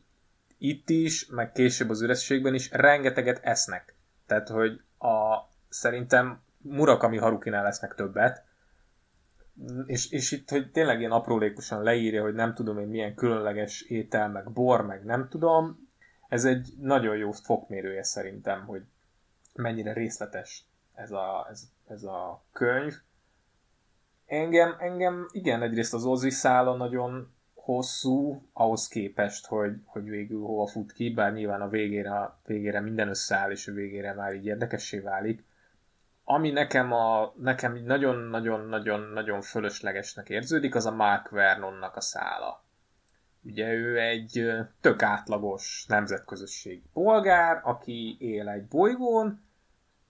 [0.57, 3.95] itt is, meg később az ürességben is rengeteget esznek.
[4.25, 5.37] Tehát, hogy a,
[5.69, 8.43] szerintem Murakami Harukinál lesznek többet,
[9.85, 14.29] és, és itt, hogy tényleg ilyen aprólékosan leírja, hogy nem tudom én milyen különleges étel,
[14.29, 15.84] meg bor, meg nem tudom,
[16.29, 18.81] ez egy nagyon jó fokmérője szerintem, hogy
[19.53, 22.93] mennyire részletes ez a, ez, ez a könyv.
[24.25, 30.67] Engem, engem igen, egyrészt az Ozzy szála nagyon hosszú, ahhoz képest, hogy, hogy végül hova
[30.67, 34.45] fut ki, bár nyilván a végére, a végére minden összeáll, és a végére már így
[34.45, 35.45] érdekessé válik.
[36.23, 42.64] Ami nekem a nekem nagyon-nagyon-nagyon-nagyon fölöslegesnek érződik, az a Mark Vernonnak a szála.
[43.45, 49.43] Ugye ő egy tök átlagos nemzetközösségi polgár, aki él egy bolygón,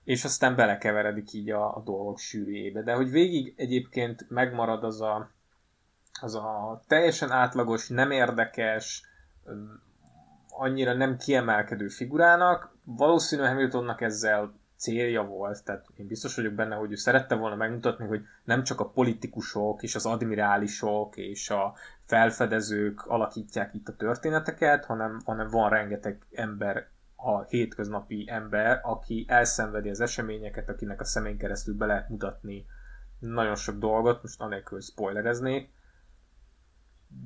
[0.03, 2.81] és aztán belekeveredik így a, a dolgok sűrűjébe.
[2.81, 5.31] De hogy végig egyébként megmarad az a,
[6.21, 9.03] az a teljesen átlagos, nem érdekes,
[10.49, 14.53] annyira nem kiemelkedő figurának, valószínűleg Hamiltonnak ezzel
[14.85, 18.79] célja volt, tehát én biztos vagyok benne, hogy ő szerette volna megmutatni, hogy nem csak
[18.79, 25.69] a politikusok és az admirálisok és a felfedezők alakítják itt a történeteket, hanem, hanem van
[25.69, 32.09] rengeteg ember, a hétköznapi ember, aki elszenvedi az eseményeket, akinek a szemén keresztül be lehet
[32.09, 32.65] mutatni
[33.19, 35.69] nagyon sok dolgot, most anélkül, hogy spoilereznék,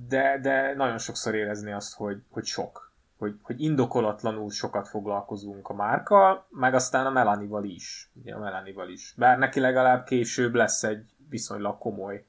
[0.08, 2.89] de, de nagyon sokszor érezni azt, hogy, hogy sok
[3.20, 8.12] hogy, hogy indokolatlanul sokat foglalkozunk a márkkal, meg aztán a Melanival is.
[8.14, 9.14] Ugye a Melanival is.
[9.18, 12.26] Bár neki legalább később lesz egy viszonylag komoly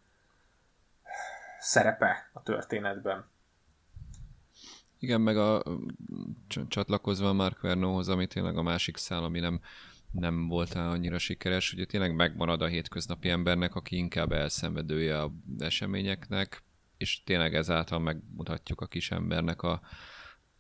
[1.59, 3.25] szerepe a történetben.
[4.99, 5.63] Igen, meg a
[6.69, 9.61] csatlakozva a Mark Vernóhoz, ami tényleg a másik szál, ami nem,
[10.11, 16.63] nem volt annyira sikeres, ugye tényleg megmarad a hétköznapi embernek, aki inkább elszenvedője a eseményeknek,
[16.97, 19.81] és tényleg ezáltal megmutatjuk a kis embernek a,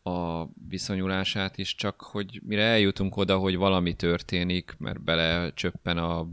[0.02, 6.28] a viszonyulását is, csak hogy mire eljutunk oda, hogy valami történik, mert bele csöppen a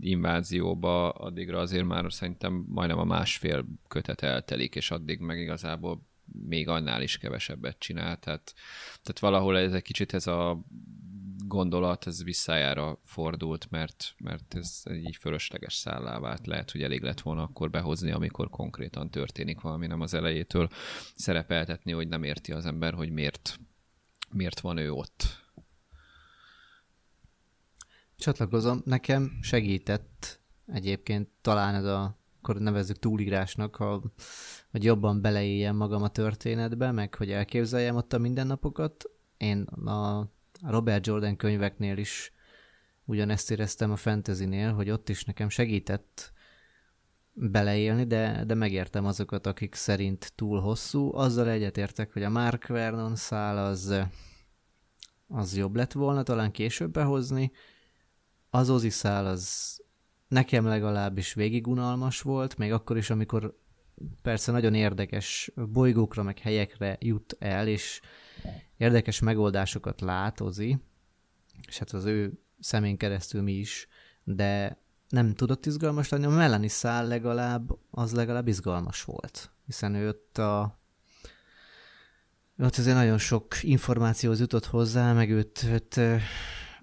[0.00, 6.06] invázióba, addigra azért már szerintem majdnem a másfél kötet eltelik, és addig meg igazából
[6.48, 8.18] még annál is kevesebbet csinál.
[8.18, 8.54] Tehát,
[9.02, 10.60] tehát valahol ez egy kicsit ez a
[11.48, 16.46] gondolat ez visszájára fordult, mert, mert ez így fölösleges szállá vált.
[16.46, 20.68] Lehet, hogy elég lett volna akkor behozni, amikor konkrétan történik valami, nem az elejétől
[21.14, 23.58] szerepeltetni, hogy nem érti az ember, hogy miért,
[24.30, 25.46] miért van ő ott.
[28.16, 34.02] Csatlakozom, nekem segített egyébként talán ez a, akkor nevezzük túlírásnak, ha,
[34.70, 39.10] hogy jobban beleéljem magam a történetbe, meg hogy elképzeljem ott a mindennapokat.
[39.36, 40.28] Én a
[40.62, 42.32] a Robert Jordan könyveknél is
[43.04, 46.32] ugyanezt éreztem a fantasynél, hogy ott is nekem segített
[47.32, 51.14] beleélni, de, de megértem azokat, akik szerint túl hosszú.
[51.14, 53.94] Azzal egyetértek, hogy a Mark Vernon szál az,
[55.28, 57.52] az jobb lett volna talán később behozni.
[58.50, 59.76] Az Ozi szál az
[60.28, 63.58] nekem legalábbis végig unalmas volt, még akkor is, amikor
[64.22, 68.00] persze nagyon érdekes bolygókra, meg helyekre jut el, és
[68.78, 70.78] érdekes megoldásokat lát Ozi,
[71.66, 73.88] és hát az ő szemén keresztül mi is,
[74.24, 76.24] de nem tudott izgalmas lenni.
[76.24, 80.78] A Melanie szál legalább, az legalább izgalmas volt, hiszen ő ott a
[82.58, 86.00] ott azért nagyon sok információhoz jutott hozzá, meg őt, őt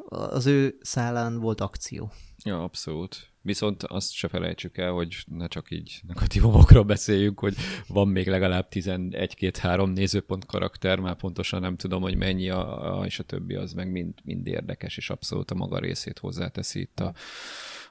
[0.07, 2.11] az ő szállán volt akció.
[2.43, 3.33] Ja, abszolút.
[3.45, 7.55] Viszont azt se felejtsük el, hogy ne csak így negatívumokról beszéljünk, hogy
[7.87, 13.19] van még legalább 11-2-3 nézőpont karakter, már pontosan nem tudom, hogy mennyi, a, a, és
[13.19, 17.13] a többi az meg mind, mind érdekes, és abszolút a maga részét hozzáteszi itt a,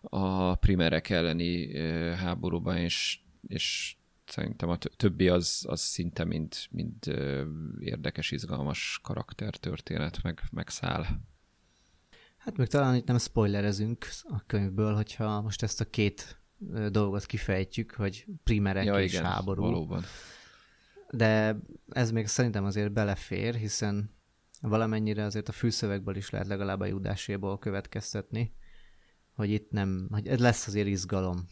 [0.02, 1.78] a primerek elleni
[2.14, 6.94] háborúban, és, és szerintem a többi az, az szinte mind, mind
[7.80, 11.04] érdekes, izgalmas karaktertörténet, meg, meg száll.
[12.44, 16.38] Hát még talán itt nem spoilerezünk a könyvből, hogyha most ezt a két
[16.88, 19.62] dolgot kifejtjük, hogy primerek ja, és igen, háború.
[19.62, 20.02] Valóban.
[21.10, 21.56] De
[21.88, 24.10] ez még szerintem azért belefér, hiszen
[24.60, 28.54] valamennyire azért a fűszövegből is lehet legalább a judáséból következtetni,
[29.34, 31.46] hogy itt nem, hogy ez lesz azért izgalom,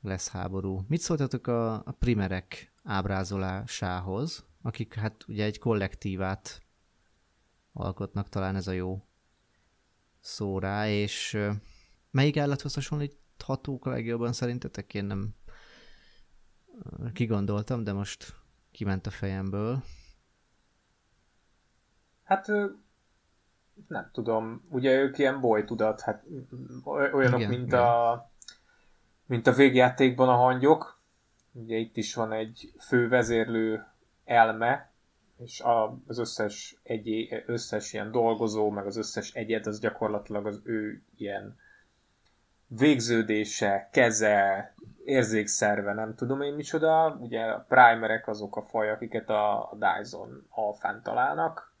[0.00, 0.84] lesz háború.
[0.88, 6.62] Mit szóltatok a, a primerek ábrázolásához, akik hát ugye egy kollektívát
[7.72, 9.02] alkotnak, talán ez a jó
[10.24, 11.38] szó rá, és
[12.10, 14.94] melyik állathoz hasonlíthatók a legjobban szerintetek?
[14.94, 15.34] Én nem
[17.12, 18.34] kigondoltam, de most
[18.70, 19.82] kiment a fejemből.
[22.22, 22.46] Hát
[23.88, 26.24] nem tudom, ugye ők ilyen bolytudat, hát
[26.84, 27.80] olyanok, igen, mint, igen.
[27.80, 28.30] A,
[29.26, 31.00] mint a végjátékban a hangyok.
[31.52, 33.86] Ugye itt is van egy fővezérlő
[34.24, 34.92] elme,
[35.44, 40.60] és a, az összes, egy, összes ilyen dolgozó, meg az összes egyed, az gyakorlatilag az
[40.64, 41.56] ő ilyen
[42.66, 47.16] végződése, keze, érzékszerve, nem tudom én micsoda.
[47.20, 51.74] Ugye a primerek azok a faj, akiket a, Dyson alfán találnak,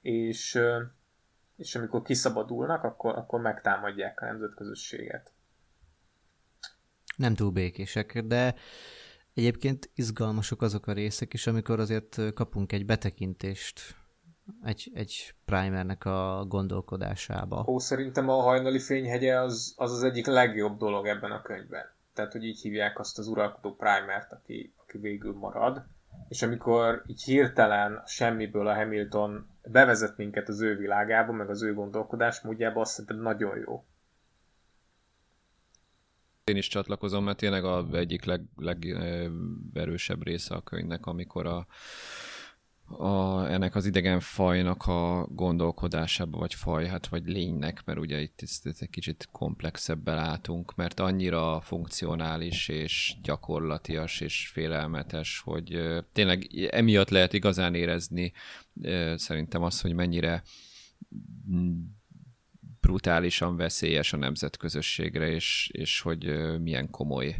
[0.00, 0.58] és,
[1.56, 5.32] és amikor kiszabadulnak, akkor, akkor megtámadják a nemzetközösséget.
[7.16, 8.54] Nem túl békések, de
[9.34, 13.96] Egyébként izgalmasok azok a részek is, amikor azért kapunk egy betekintést
[14.62, 17.64] egy, egy primernek a gondolkodásába.
[17.66, 21.84] Ó, szerintem a hajnali fényhegye az, az az egyik legjobb dolog ebben a könyvben.
[22.14, 25.84] Tehát, hogy így hívják azt az uralkodó primert, aki, aki végül marad,
[26.28, 31.74] és amikor így hirtelen semmiből a Hamilton bevezet minket az ő világába, meg az ő
[31.74, 33.84] gondolkodásmódjába, azt szerintem nagyon jó.
[36.44, 41.66] Én is csatlakozom, mert tényleg a egyik leg, legerősebb része a könyvnek, amikor a,
[43.04, 48.40] a, ennek az idegen fajnak a gondolkodásába, vagy faj, hát vagy lénynek, mert ugye itt
[48.42, 55.80] ezt egy kicsit komplexebben látunk, mert annyira funkcionális és gyakorlatias és félelmetes, hogy
[56.12, 58.32] tényleg emiatt lehet igazán érezni
[59.14, 60.42] szerintem azt, hogy mennyire
[62.82, 66.24] brutálisan veszélyes a nemzetközösségre, és, és hogy
[66.60, 67.36] milyen komoly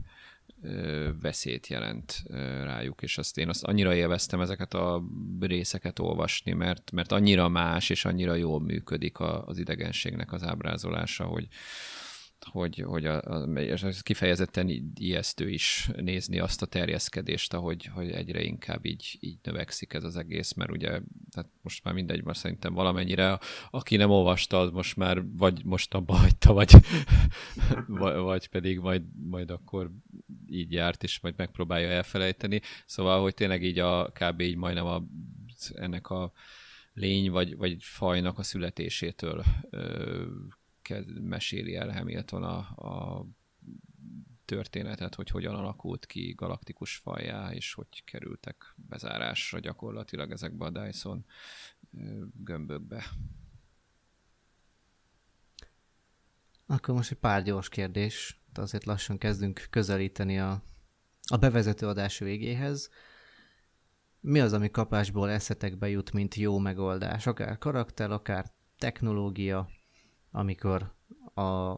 [1.21, 2.23] veszélyt jelent
[2.63, 5.03] rájuk, és azt én azt annyira élveztem ezeket a
[5.41, 11.49] részeket olvasni, mert, mert annyira más, és annyira jól működik az idegenségnek az ábrázolása, hogy,
[12.45, 18.43] hogy, hogy a, a, és kifejezetten ijesztő is nézni azt a terjeszkedést, ahogy hogy egyre
[18.43, 21.01] inkább így, így növekszik ez az egész, mert ugye
[21.35, 23.39] hát most már mindegy, most szerintem valamennyire,
[23.71, 26.73] aki nem olvasta, az most már vagy most abba hagyta, vagy,
[28.31, 29.91] vagy pedig majd, majd akkor
[30.47, 32.61] így járt, és majd megpróbálja elfelejteni.
[32.87, 34.41] Szóval, hogy tényleg így a kb.
[34.41, 35.03] így majdnem a,
[35.75, 36.33] ennek a
[36.95, 40.25] lény vagy, vagy fajnak a születésétől ö,
[41.21, 43.27] meséli el Hamilton a, a
[44.45, 51.25] történetet, hogy hogyan alakult ki galaktikus fajjá, és hogy kerültek bezárásra gyakorlatilag ezekbe a Dyson
[52.35, 53.05] gömbökbe.
[56.67, 60.63] Akkor most egy pár gyors kérdés, azért lassan kezdünk közelíteni a,
[61.27, 62.91] a bevezető adás végéhez.
[64.21, 67.27] Mi az, ami kapásból eszetekbe jut, mint jó megoldás?
[67.27, 69.71] Akár karakter, akár technológia,
[70.33, 70.95] amikor
[71.35, 71.75] a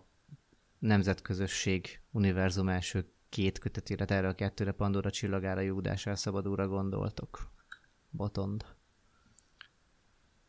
[0.79, 7.51] nemzetközösség univerzum első két kötetére, erre a kettőre Pandora csillagára Júdás elszabadulra gondoltok?
[8.11, 8.65] Botond.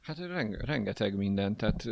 [0.01, 1.87] Hát renge, rengeteg minden, tehát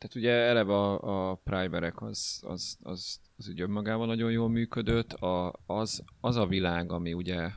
[0.00, 5.12] tehát ugye eleve a, a primerek az, az, az, az ugye önmagában nagyon jól működött,
[5.12, 7.50] a, az, az a világ, ami ugye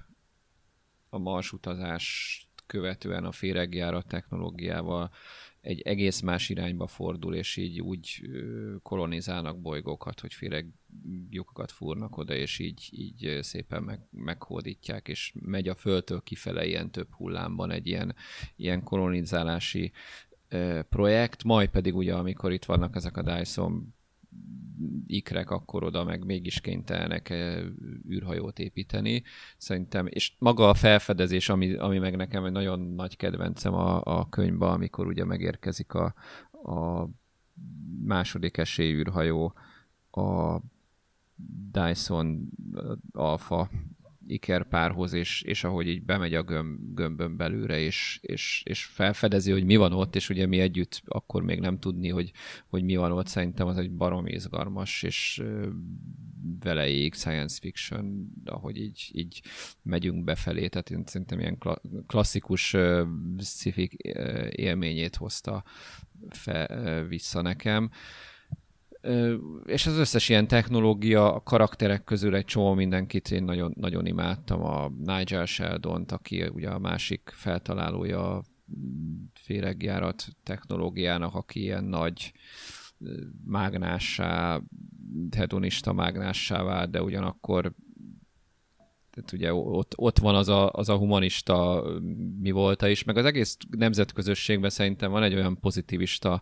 [1.10, 5.12] a Mars utazást követően a féregjárat technológiával
[5.64, 8.30] egy egész más irányba fordul, és így úgy
[8.82, 10.68] kolonizálnak bolygókat, hogy féreg
[11.30, 16.92] lyukokat fúrnak oda, és így, így szépen meg, meghódítják, és megy a földtől kifele ilyen
[16.92, 18.16] több hullámban egy ilyen,
[18.56, 19.92] ilyen kolonizálási
[20.90, 23.96] projekt, majd pedig ugye, amikor itt vannak ezek a Dyson
[25.08, 27.64] ikrek, akkor oda meg mégis kénytelenek eh,
[28.10, 29.24] űrhajót építeni.
[29.58, 34.30] Szerintem, és maga a felfedezés, ami, ami meg nekem egy nagyon nagy kedvencem a, a
[34.30, 36.14] könyvben, amikor ugye megérkezik a,
[36.52, 37.10] a
[38.04, 39.54] második esély űrhajó
[40.12, 40.60] a
[41.72, 42.50] Dyson
[43.12, 43.70] Alpha
[44.28, 49.52] Iker párhoz, és, és ahogy így bemegy a gömb, gömbön belőle, és, és, és felfedezi,
[49.52, 52.32] hogy mi van ott, és ugye mi együtt akkor még nem tudni, hogy,
[52.68, 55.44] hogy mi van ott, szerintem az egy barom izgalmas, és
[56.60, 59.42] veleig science fiction, ahogy így, így
[59.82, 61.58] megyünk befelé, tehát én szerintem ilyen
[62.08, 62.76] klasszikus
[63.40, 63.90] sci
[64.50, 65.64] élményét hozta
[66.30, 67.92] fe, vissza nekem
[69.66, 74.64] és az összes ilyen technológia, a karakterek közül egy csomó mindenkit én nagyon, nagyon imádtam.
[74.64, 78.44] A Nigel sheldon aki ugye a másik feltalálója a
[79.34, 82.34] féregjárat technológiának, aki ilyen nagy
[83.46, 84.62] mágnássá,
[85.36, 87.74] hedonista mágnássá vált, de ugyanakkor
[89.14, 91.86] tehát ugye ott, ott van az a, az a humanista
[92.40, 96.42] mi volta is, meg az egész nemzetközösségben szerintem van egy olyan pozitivista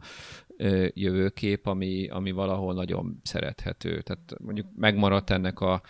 [0.93, 4.01] jövőkép, ami, ami valahol nagyon szerethető.
[4.01, 5.81] Tehát mondjuk megmaradt ennek a,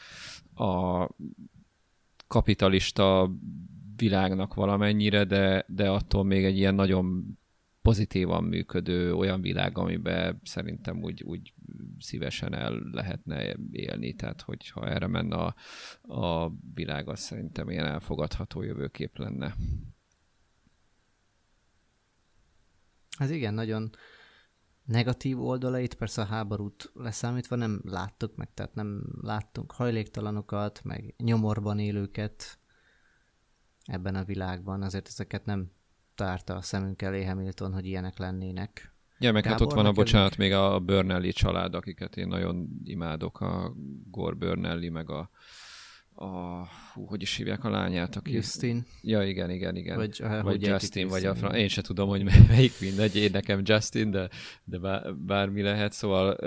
[0.64, 1.10] a
[2.28, 3.32] kapitalista
[3.96, 7.38] világnak valamennyire, de, de attól még egy ilyen nagyon
[7.82, 11.54] pozitívan működő olyan világ, amiben szerintem úgy, úgy
[12.00, 15.56] szívesen el lehetne élni, tehát hogyha erre menne a,
[16.02, 19.56] a világ, az szerintem ilyen elfogadható jövőkép lenne.
[23.18, 23.90] Ez igen, nagyon
[24.92, 31.80] negatív oldalait, persze a háborút leszámítva nem láttuk meg, tehát nem láttunk hajléktalanokat, meg nyomorban
[31.80, 32.60] élőket
[33.86, 35.72] ebben a világban, azért ezeket nem
[36.16, 38.96] tárta a szemünk elé Hamilton, hogy ilyenek lennének.
[39.20, 42.68] Ja, meg Gábor, hát ott van a, bocsánat, még a Burnelli család, akiket én nagyon
[42.84, 43.74] imádok, a
[44.10, 45.30] Gore Burnelli, meg a,
[46.16, 48.34] a hú, hogy is hívják a lányát, aki...
[48.34, 48.86] Justin.
[49.02, 49.96] Ja, igen, igen, igen.
[49.96, 51.56] Vagy, uh, vagy Justin, vagy a fran...
[51.56, 54.30] Én se tudom, hogy melyik mindegy, én nekem Justin, de,
[54.64, 56.38] de bár, bármi lehet, szóval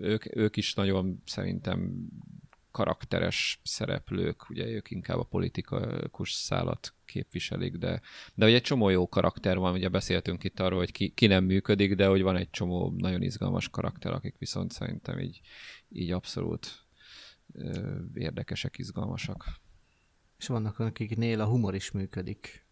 [0.00, 2.08] ők, ők is nagyon szerintem
[2.70, 8.00] karakteres szereplők, ugye ők inkább a politikus szállat képviselik, de,
[8.34, 11.44] de hogy egy csomó jó karakter van, ugye beszéltünk itt arról, hogy ki, ki nem
[11.44, 15.40] működik, de hogy van egy csomó nagyon izgalmas karakter, akik viszont szerintem így,
[15.88, 16.88] így abszolút
[18.14, 19.44] érdekesek, izgalmasak.
[20.38, 22.66] És vannak, akiknél a humor is működik.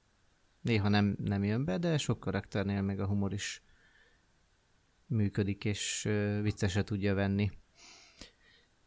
[0.61, 3.63] Néha nem, nem jön be, de sok karakternél meg a humor is
[5.07, 6.09] működik, és
[6.43, 7.51] viccese tudja venni.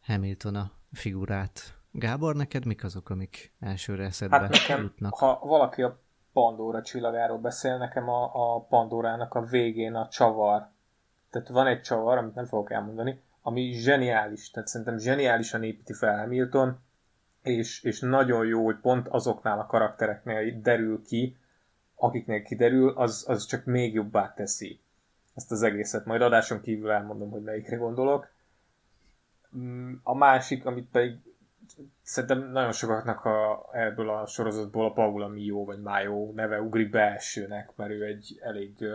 [0.02, 1.80] Hamilton a figurát.
[1.92, 5.14] Gábor, neked mik azok, amik elsőre eszedbe hát nekem, jutnak?
[5.14, 6.00] ha valaki a
[6.34, 10.70] Pandora csillagáról beszél, nekem a, a Pandorának a végén a csavar.
[11.30, 14.52] Tehát van egy csavar, amit nem fogok elmondani, ami zseniális.
[14.52, 16.80] Tehát szerintem zseniálisan építi fel Hamilton,
[17.42, 21.38] és, és nagyon jó, hogy pont azoknál a karaktereknél derül ki,
[21.96, 24.80] akiknél kiderül, az, az csak még jobbá teszi
[25.34, 26.06] ezt az egészet.
[26.06, 28.28] Majd adáson kívül elmondom, hogy melyikre gondolok.
[29.58, 31.16] Mm, a másik, amit pedig
[32.02, 37.00] szerintem nagyon sokaknak a, ebből a sorozatból a Paula Mio vagy Mayo neve ugrik be
[37.00, 38.86] elsőnek, mert ő egy elég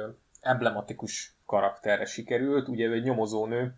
[0.40, 2.68] emblematikus karakterre sikerült.
[2.68, 3.74] Ugye ő egy nyomozónő,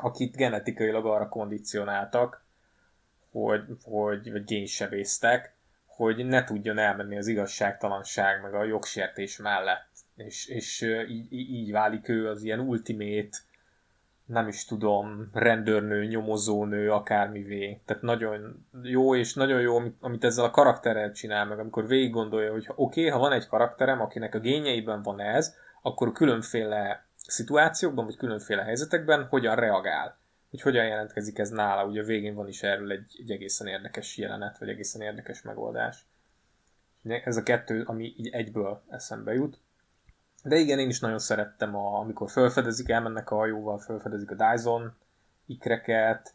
[0.00, 2.44] akit genetikailag arra kondicionáltak,
[3.30, 9.86] hogy, hogy vagy génsebésztek, hogy ne tudjon elmenni az igazságtalanság meg a jogsértés mellett.
[10.16, 13.38] És, és így, így válik ő az ilyen ultimate
[14.28, 17.80] nem is tudom, rendőrnő, nyomozónő, akármivé.
[17.84, 22.10] Tehát nagyon jó, és nagyon jó, amit, amit ezzel a karakterrel csinál meg, amikor végig
[22.10, 27.07] gondolja, hogy oké, okay, ha van egy karakterem, akinek a gényeiben van ez, akkor különféle
[27.28, 30.18] szituációkban, vagy különféle helyzetekben hogyan reagál.
[30.50, 31.86] Hogy hogyan jelentkezik ez nála.
[31.86, 36.06] Ugye a végén van is erről egy, egy egészen érdekes jelenet, vagy egészen érdekes megoldás.
[37.04, 39.58] Ez a kettő, ami így egyből eszembe jut.
[40.42, 44.96] De igen, én is nagyon szerettem, a, amikor felfedezik, elmennek a hajóval, felfedezik a Dyson
[45.46, 46.34] ikreket,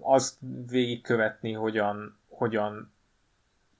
[0.00, 0.38] azt
[0.70, 2.92] végigkövetni, hogyan, hogyan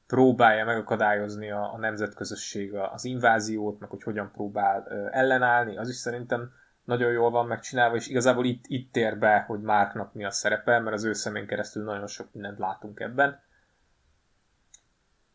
[0.08, 6.52] próbálja megakadályozni a, a nemzetközösség az inváziót, meg hogy hogyan próbál ellenállni, az is szerintem
[6.84, 10.78] nagyon jól van megcsinálva, és igazából itt, itt tér be, hogy Márknak mi a szerepe,
[10.78, 13.40] mert az ő szemén keresztül nagyon sok mindent látunk ebben.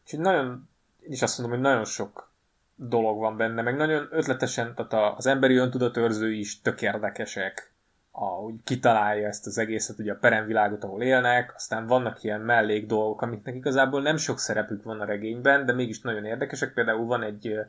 [0.03, 0.69] Úgyhogy nagyon,
[0.99, 2.31] én is azt mondom, hogy nagyon sok
[2.75, 7.72] dolog van benne, meg nagyon ötletesen, tehát az emberi öntudatőrző is tök érdekesek,
[8.15, 13.21] ahogy kitalálja ezt az egészet, ugye a peremvilágot, ahol élnek, aztán vannak ilyen mellék dolgok,
[13.21, 17.59] amiknek igazából nem sok szerepük van a regényben, de mégis nagyon érdekesek, például van egy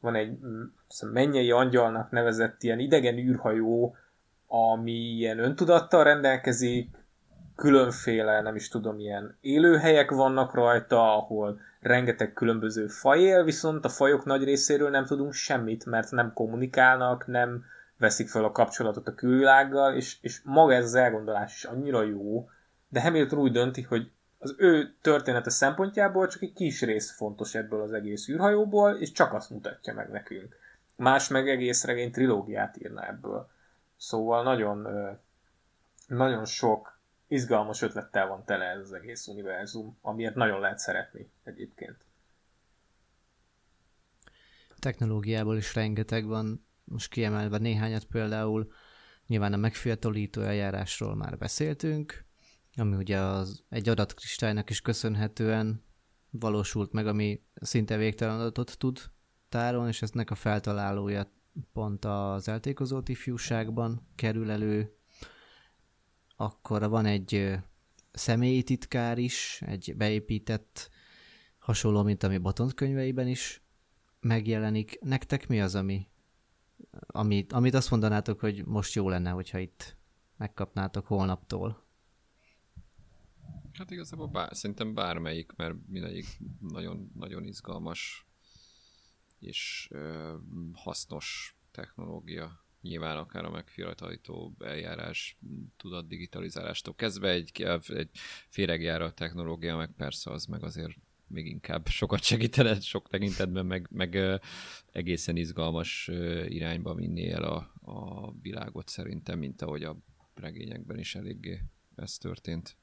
[0.00, 0.38] van egy
[1.12, 3.96] mennyei angyalnak nevezett ilyen idegen űrhajó,
[4.46, 6.96] ami ilyen öntudattal rendelkezik,
[7.56, 13.88] különféle, nem is tudom, ilyen élőhelyek vannak rajta, ahol rengeteg különböző faj él, viszont a
[13.88, 17.64] fajok nagy részéről nem tudunk semmit, mert nem kommunikálnak, nem
[18.02, 22.50] veszik fel a kapcsolatot a külvilággal, és, és maga ez az elgondolás is annyira jó,
[22.88, 27.80] de Hamilton úgy dönti, hogy az ő története szempontjából csak egy kis rész fontos ebből
[27.82, 30.56] az egész űrhajóból, és csak azt mutatja meg nekünk.
[30.96, 33.48] Más meg egész regény trilógiát írna ebből.
[33.96, 34.88] Szóval nagyon,
[36.06, 36.98] nagyon sok
[37.28, 41.96] izgalmas ötlettel van tele ez az egész univerzum, amiért nagyon lehet szeretni egyébként.
[44.78, 48.72] Technológiából is rengeteg van, most kiemelve néhányat például,
[49.26, 52.24] nyilván a megfiatalító eljárásról már beszéltünk,
[52.76, 55.84] ami ugye az, egy adatkristálynak is köszönhetően
[56.30, 59.00] valósult meg, ami szinte végtelen adatot tud
[59.48, 61.32] tárolni, és eznek a feltalálója
[61.72, 64.96] pont az eltékozott ifjúságban kerül elő,
[66.36, 67.58] akkor van egy
[68.12, 70.90] személyi titkár is, egy beépített
[71.58, 73.62] hasonló, mint ami Batont könyveiben is
[74.20, 74.98] megjelenik.
[75.00, 76.08] Nektek mi az, ami,
[77.00, 79.96] amit, amit azt mondanátok, hogy most jó lenne, hogyha itt
[80.36, 81.86] megkapnátok holnaptól?
[83.72, 86.26] Hát igazából bár, szerintem bármelyik, mert mindegyik
[86.60, 88.26] nagyon, nagyon izgalmas
[89.38, 90.34] és ö,
[90.72, 95.38] hasznos technológia nyilván akár a megfiatalító eljárás
[95.76, 98.10] tudat digitalizálástól kezdve egy, egy
[98.48, 100.96] féregjáró technológia, meg persze az meg azért
[101.32, 104.18] még inkább sokat segítene, sok tekintetben, meg, meg
[104.92, 106.10] egészen izgalmas
[106.48, 109.96] irányba el a, a világot szerintem, mint ahogy a
[110.34, 111.62] regényekben is eléggé
[111.96, 112.76] ez történt.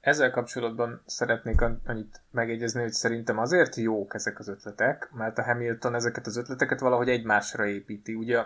[0.00, 5.94] Ezzel kapcsolatban szeretnék annyit megegyezni, hogy szerintem azért jók ezek az ötletek, mert a Hamilton
[5.94, 8.14] ezeket az ötleteket valahogy egymásra építi.
[8.14, 8.42] Ugye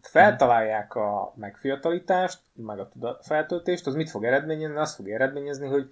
[0.00, 2.88] feltalálják a megfiatalítást, meg a
[3.20, 4.76] feltöltést, az mit fog eredményezni?
[4.76, 5.90] Azt fog eredményezni, hogy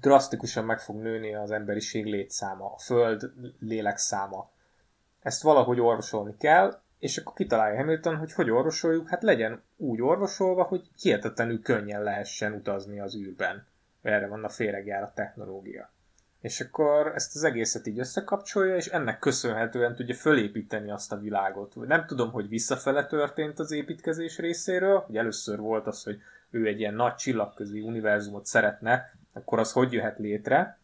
[0.00, 4.50] drasztikusan meg fog nőni az emberiség létszáma, a föld lélekszáma.
[5.20, 10.62] Ezt valahogy orvosolni kell, és akkor kitalálja Hamilton, hogy hogy orvosoljuk, hát legyen úgy orvosolva,
[10.62, 13.66] hogy hihetetlenül könnyen lehessen utazni az űrben.
[14.02, 15.92] Erre van a féregjárat technológia.
[16.40, 21.74] És akkor ezt az egészet így összekapcsolja, és ennek köszönhetően tudja fölépíteni azt a világot.
[21.74, 26.18] Nem tudom, hogy visszafele történt az építkezés részéről, hogy először volt az, hogy
[26.50, 30.78] ő egy ilyen nagy csillagközi univerzumot szeretne, akkor az hogy jöhet létre,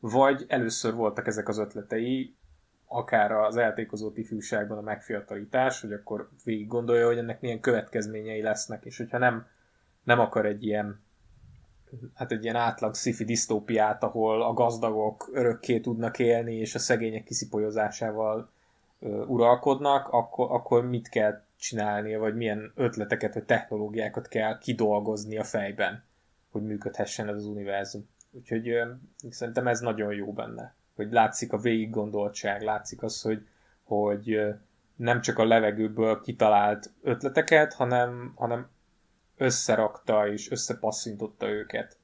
[0.00, 2.36] vagy először voltak ezek az ötletei,
[2.86, 8.84] akár az eltékozó ifjúságban a megfiatalítás, hogy akkor végig gondolja, hogy ennek milyen következményei lesznek,
[8.84, 9.46] és hogyha nem,
[10.02, 11.00] nem akar egy ilyen
[12.14, 17.24] hát egy ilyen átlag sci disztópiát, ahol a gazdagok örökké tudnak élni, és a szegények
[17.24, 18.48] kiszipolyozásával
[19.26, 26.04] uralkodnak, akkor, akkor mit kell csinálnia, vagy milyen ötleteket, vagy technológiákat kell kidolgozni a fejben,
[26.52, 28.08] hogy működhessen ez az univerzum.
[28.30, 28.78] Úgyhogy
[29.30, 33.46] szerintem ez nagyon jó benne, hogy látszik a végiggondoltság, látszik az, hogy,
[33.82, 34.38] hogy
[34.96, 38.68] nem csak a levegőből kitalált ötleteket, hanem, hanem
[39.36, 41.96] összerakta és összepasszintotta őket.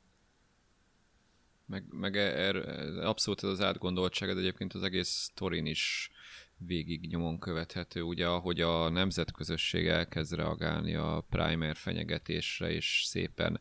[1.67, 2.57] Meg, meg er,
[3.05, 6.11] abszolút ez az átgondoltság, egyébként az egész sztorin is
[6.59, 13.61] végig nyomon követhető, ugye ahogy a nemzetközösség elkezd reagálni a primer fenyegetésre, és szépen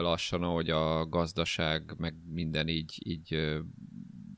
[0.00, 3.58] lassan, ahogy a gazdaság, meg minden így, így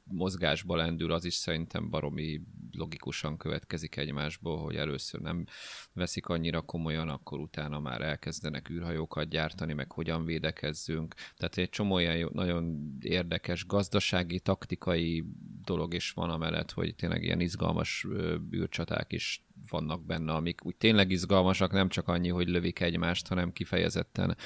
[0.04, 2.40] mozgásba lendül, az is szerintem baromi
[2.72, 5.44] logikusan következik egymásból, hogy először nem
[5.92, 11.14] veszik annyira komolyan, akkor utána már elkezdenek űrhajókat gyártani, meg hogyan védekezzünk.
[11.36, 15.24] Tehát egy csomó ilyen nagyon érdekes gazdasági, taktikai
[15.64, 18.06] dolog is van amellett, hogy tényleg ilyen izgalmas
[18.54, 23.52] űrcsaták is vannak benne, amik úgy tényleg izgalmasak, nem csak annyi, hogy lövik egymást, hanem
[23.52, 24.36] kifejezetten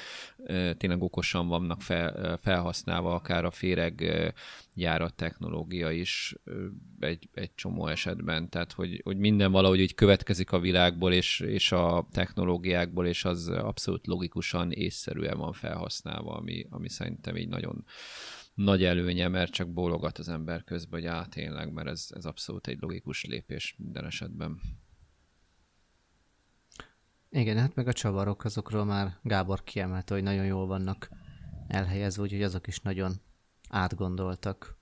[0.77, 4.03] tényleg okosan vannak fel, felhasználva, akár a féreg
[4.75, 6.35] járat technológia is
[6.99, 11.71] egy, egy csomó esetben, tehát hogy, hogy minden valahogy úgy következik a világból és, és
[11.71, 17.85] a technológiákból, és az abszolút logikusan, észszerűen van felhasználva, ami, ami szerintem így nagyon
[18.55, 22.67] nagy előnye, mert csak bólogat az ember közben, hogy á, tényleg, mert ez, ez abszolút
[22.67, 24.59] egy logikus lépés minden esetben.
[27.35, 31.09] Igen, hát meg a csavarok, azokról már Gábor kiemelte, hogy nagyon jól vannak
[31.67, 33.13] elhelyezve, úgyhogy azok is nagyon
[33.69, 34.77] átgondoltak.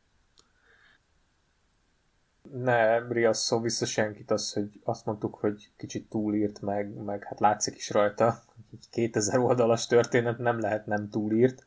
[2.51, 7.75] Ne riasszó vissza senkit az, hogy azt mondtuk, hogy kicsit túlírt meg, meg hát látszik
[7.75, 11.65] is rajta, egy 2000 oldalas történet nem lehet nem túlírt,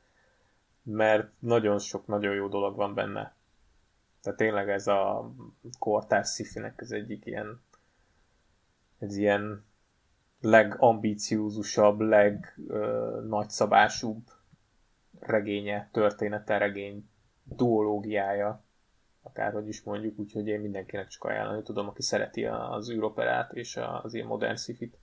[0.83, 3.35] mert nagyon sok, nagyon jó dolog van benne.
[4.23, 5.31] Tehát tényleg ez a
[5.79, 7.61] kortárs szifinek az egyik ilyen
[8.99, 9.65] ez ilyen
[10.41, 14.31] legambiciózusabb, legnagyszabásúbb
[15.21, 17.09] regénye, története, regény,
[17.45, 18.65] duológiája,
[19.23, 24.15] akárhogy is mondjuk, úgyhogy én mindenkinek csak ajánlani tudom, aki szereti az űroperát és az
[24.15, 24.99] ilyen modern szifit.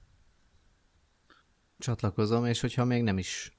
[1.77, 3.57] Csatlakozom, és hogyha még nem is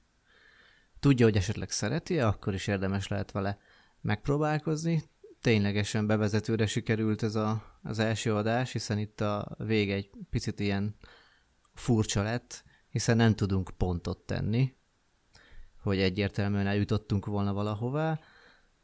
[0.99, 3.57] tudja, hogy esetleg szereti, akkor is érdemes lehet vele
[4.01, 5.03] megpróbálkozni.
[5.41, 10.95] Ténylegesen bevezetőre sikerült ez a, az első adás, hiszen itt a vége egy picit ilyen
[11.75, 14.75] furcsa lett, hiszen nem tudunk pontot tenni,
[15.81, 18.19] hogy egyértelműen eljutottunk volna valahová.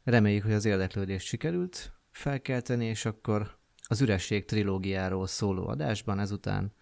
[0.04, 3.56] Reméljük, hogy az érdeklődést sikerült felkelteni, és akkor
[3.88, 6.72] az Üresség trilógiáról szóló adásban ezután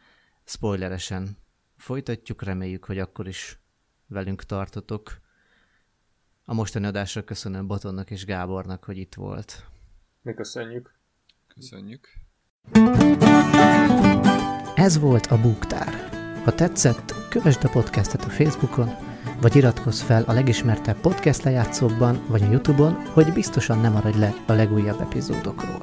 [0.44, 1.36] spoileresen
[1.76, 3.58] folytatjuk, reméljük, hogy akkor is
[4.06, 5.20] velünk tartotok.
[6.44, 9.66] A mostani adásra köszönöm Botonnak és Gábornak, hogy itt volt.
[10.22, 10.98] Mi köszönjük.
[11.54, 12.08] Köszönjük.
[14.80, 16.08] Ez volt a Búktár.
[16.44, 18.90] Ha tetszett, kövesd a podcastet a Facebookon,
[19.40, 24.34] vagy iratkozz fel a legismertebb podcast lejátszókban, vagy a Youtube-on, hogy biztosan nem maradj le
[24.46, 25.80] a legújabb epizódokról.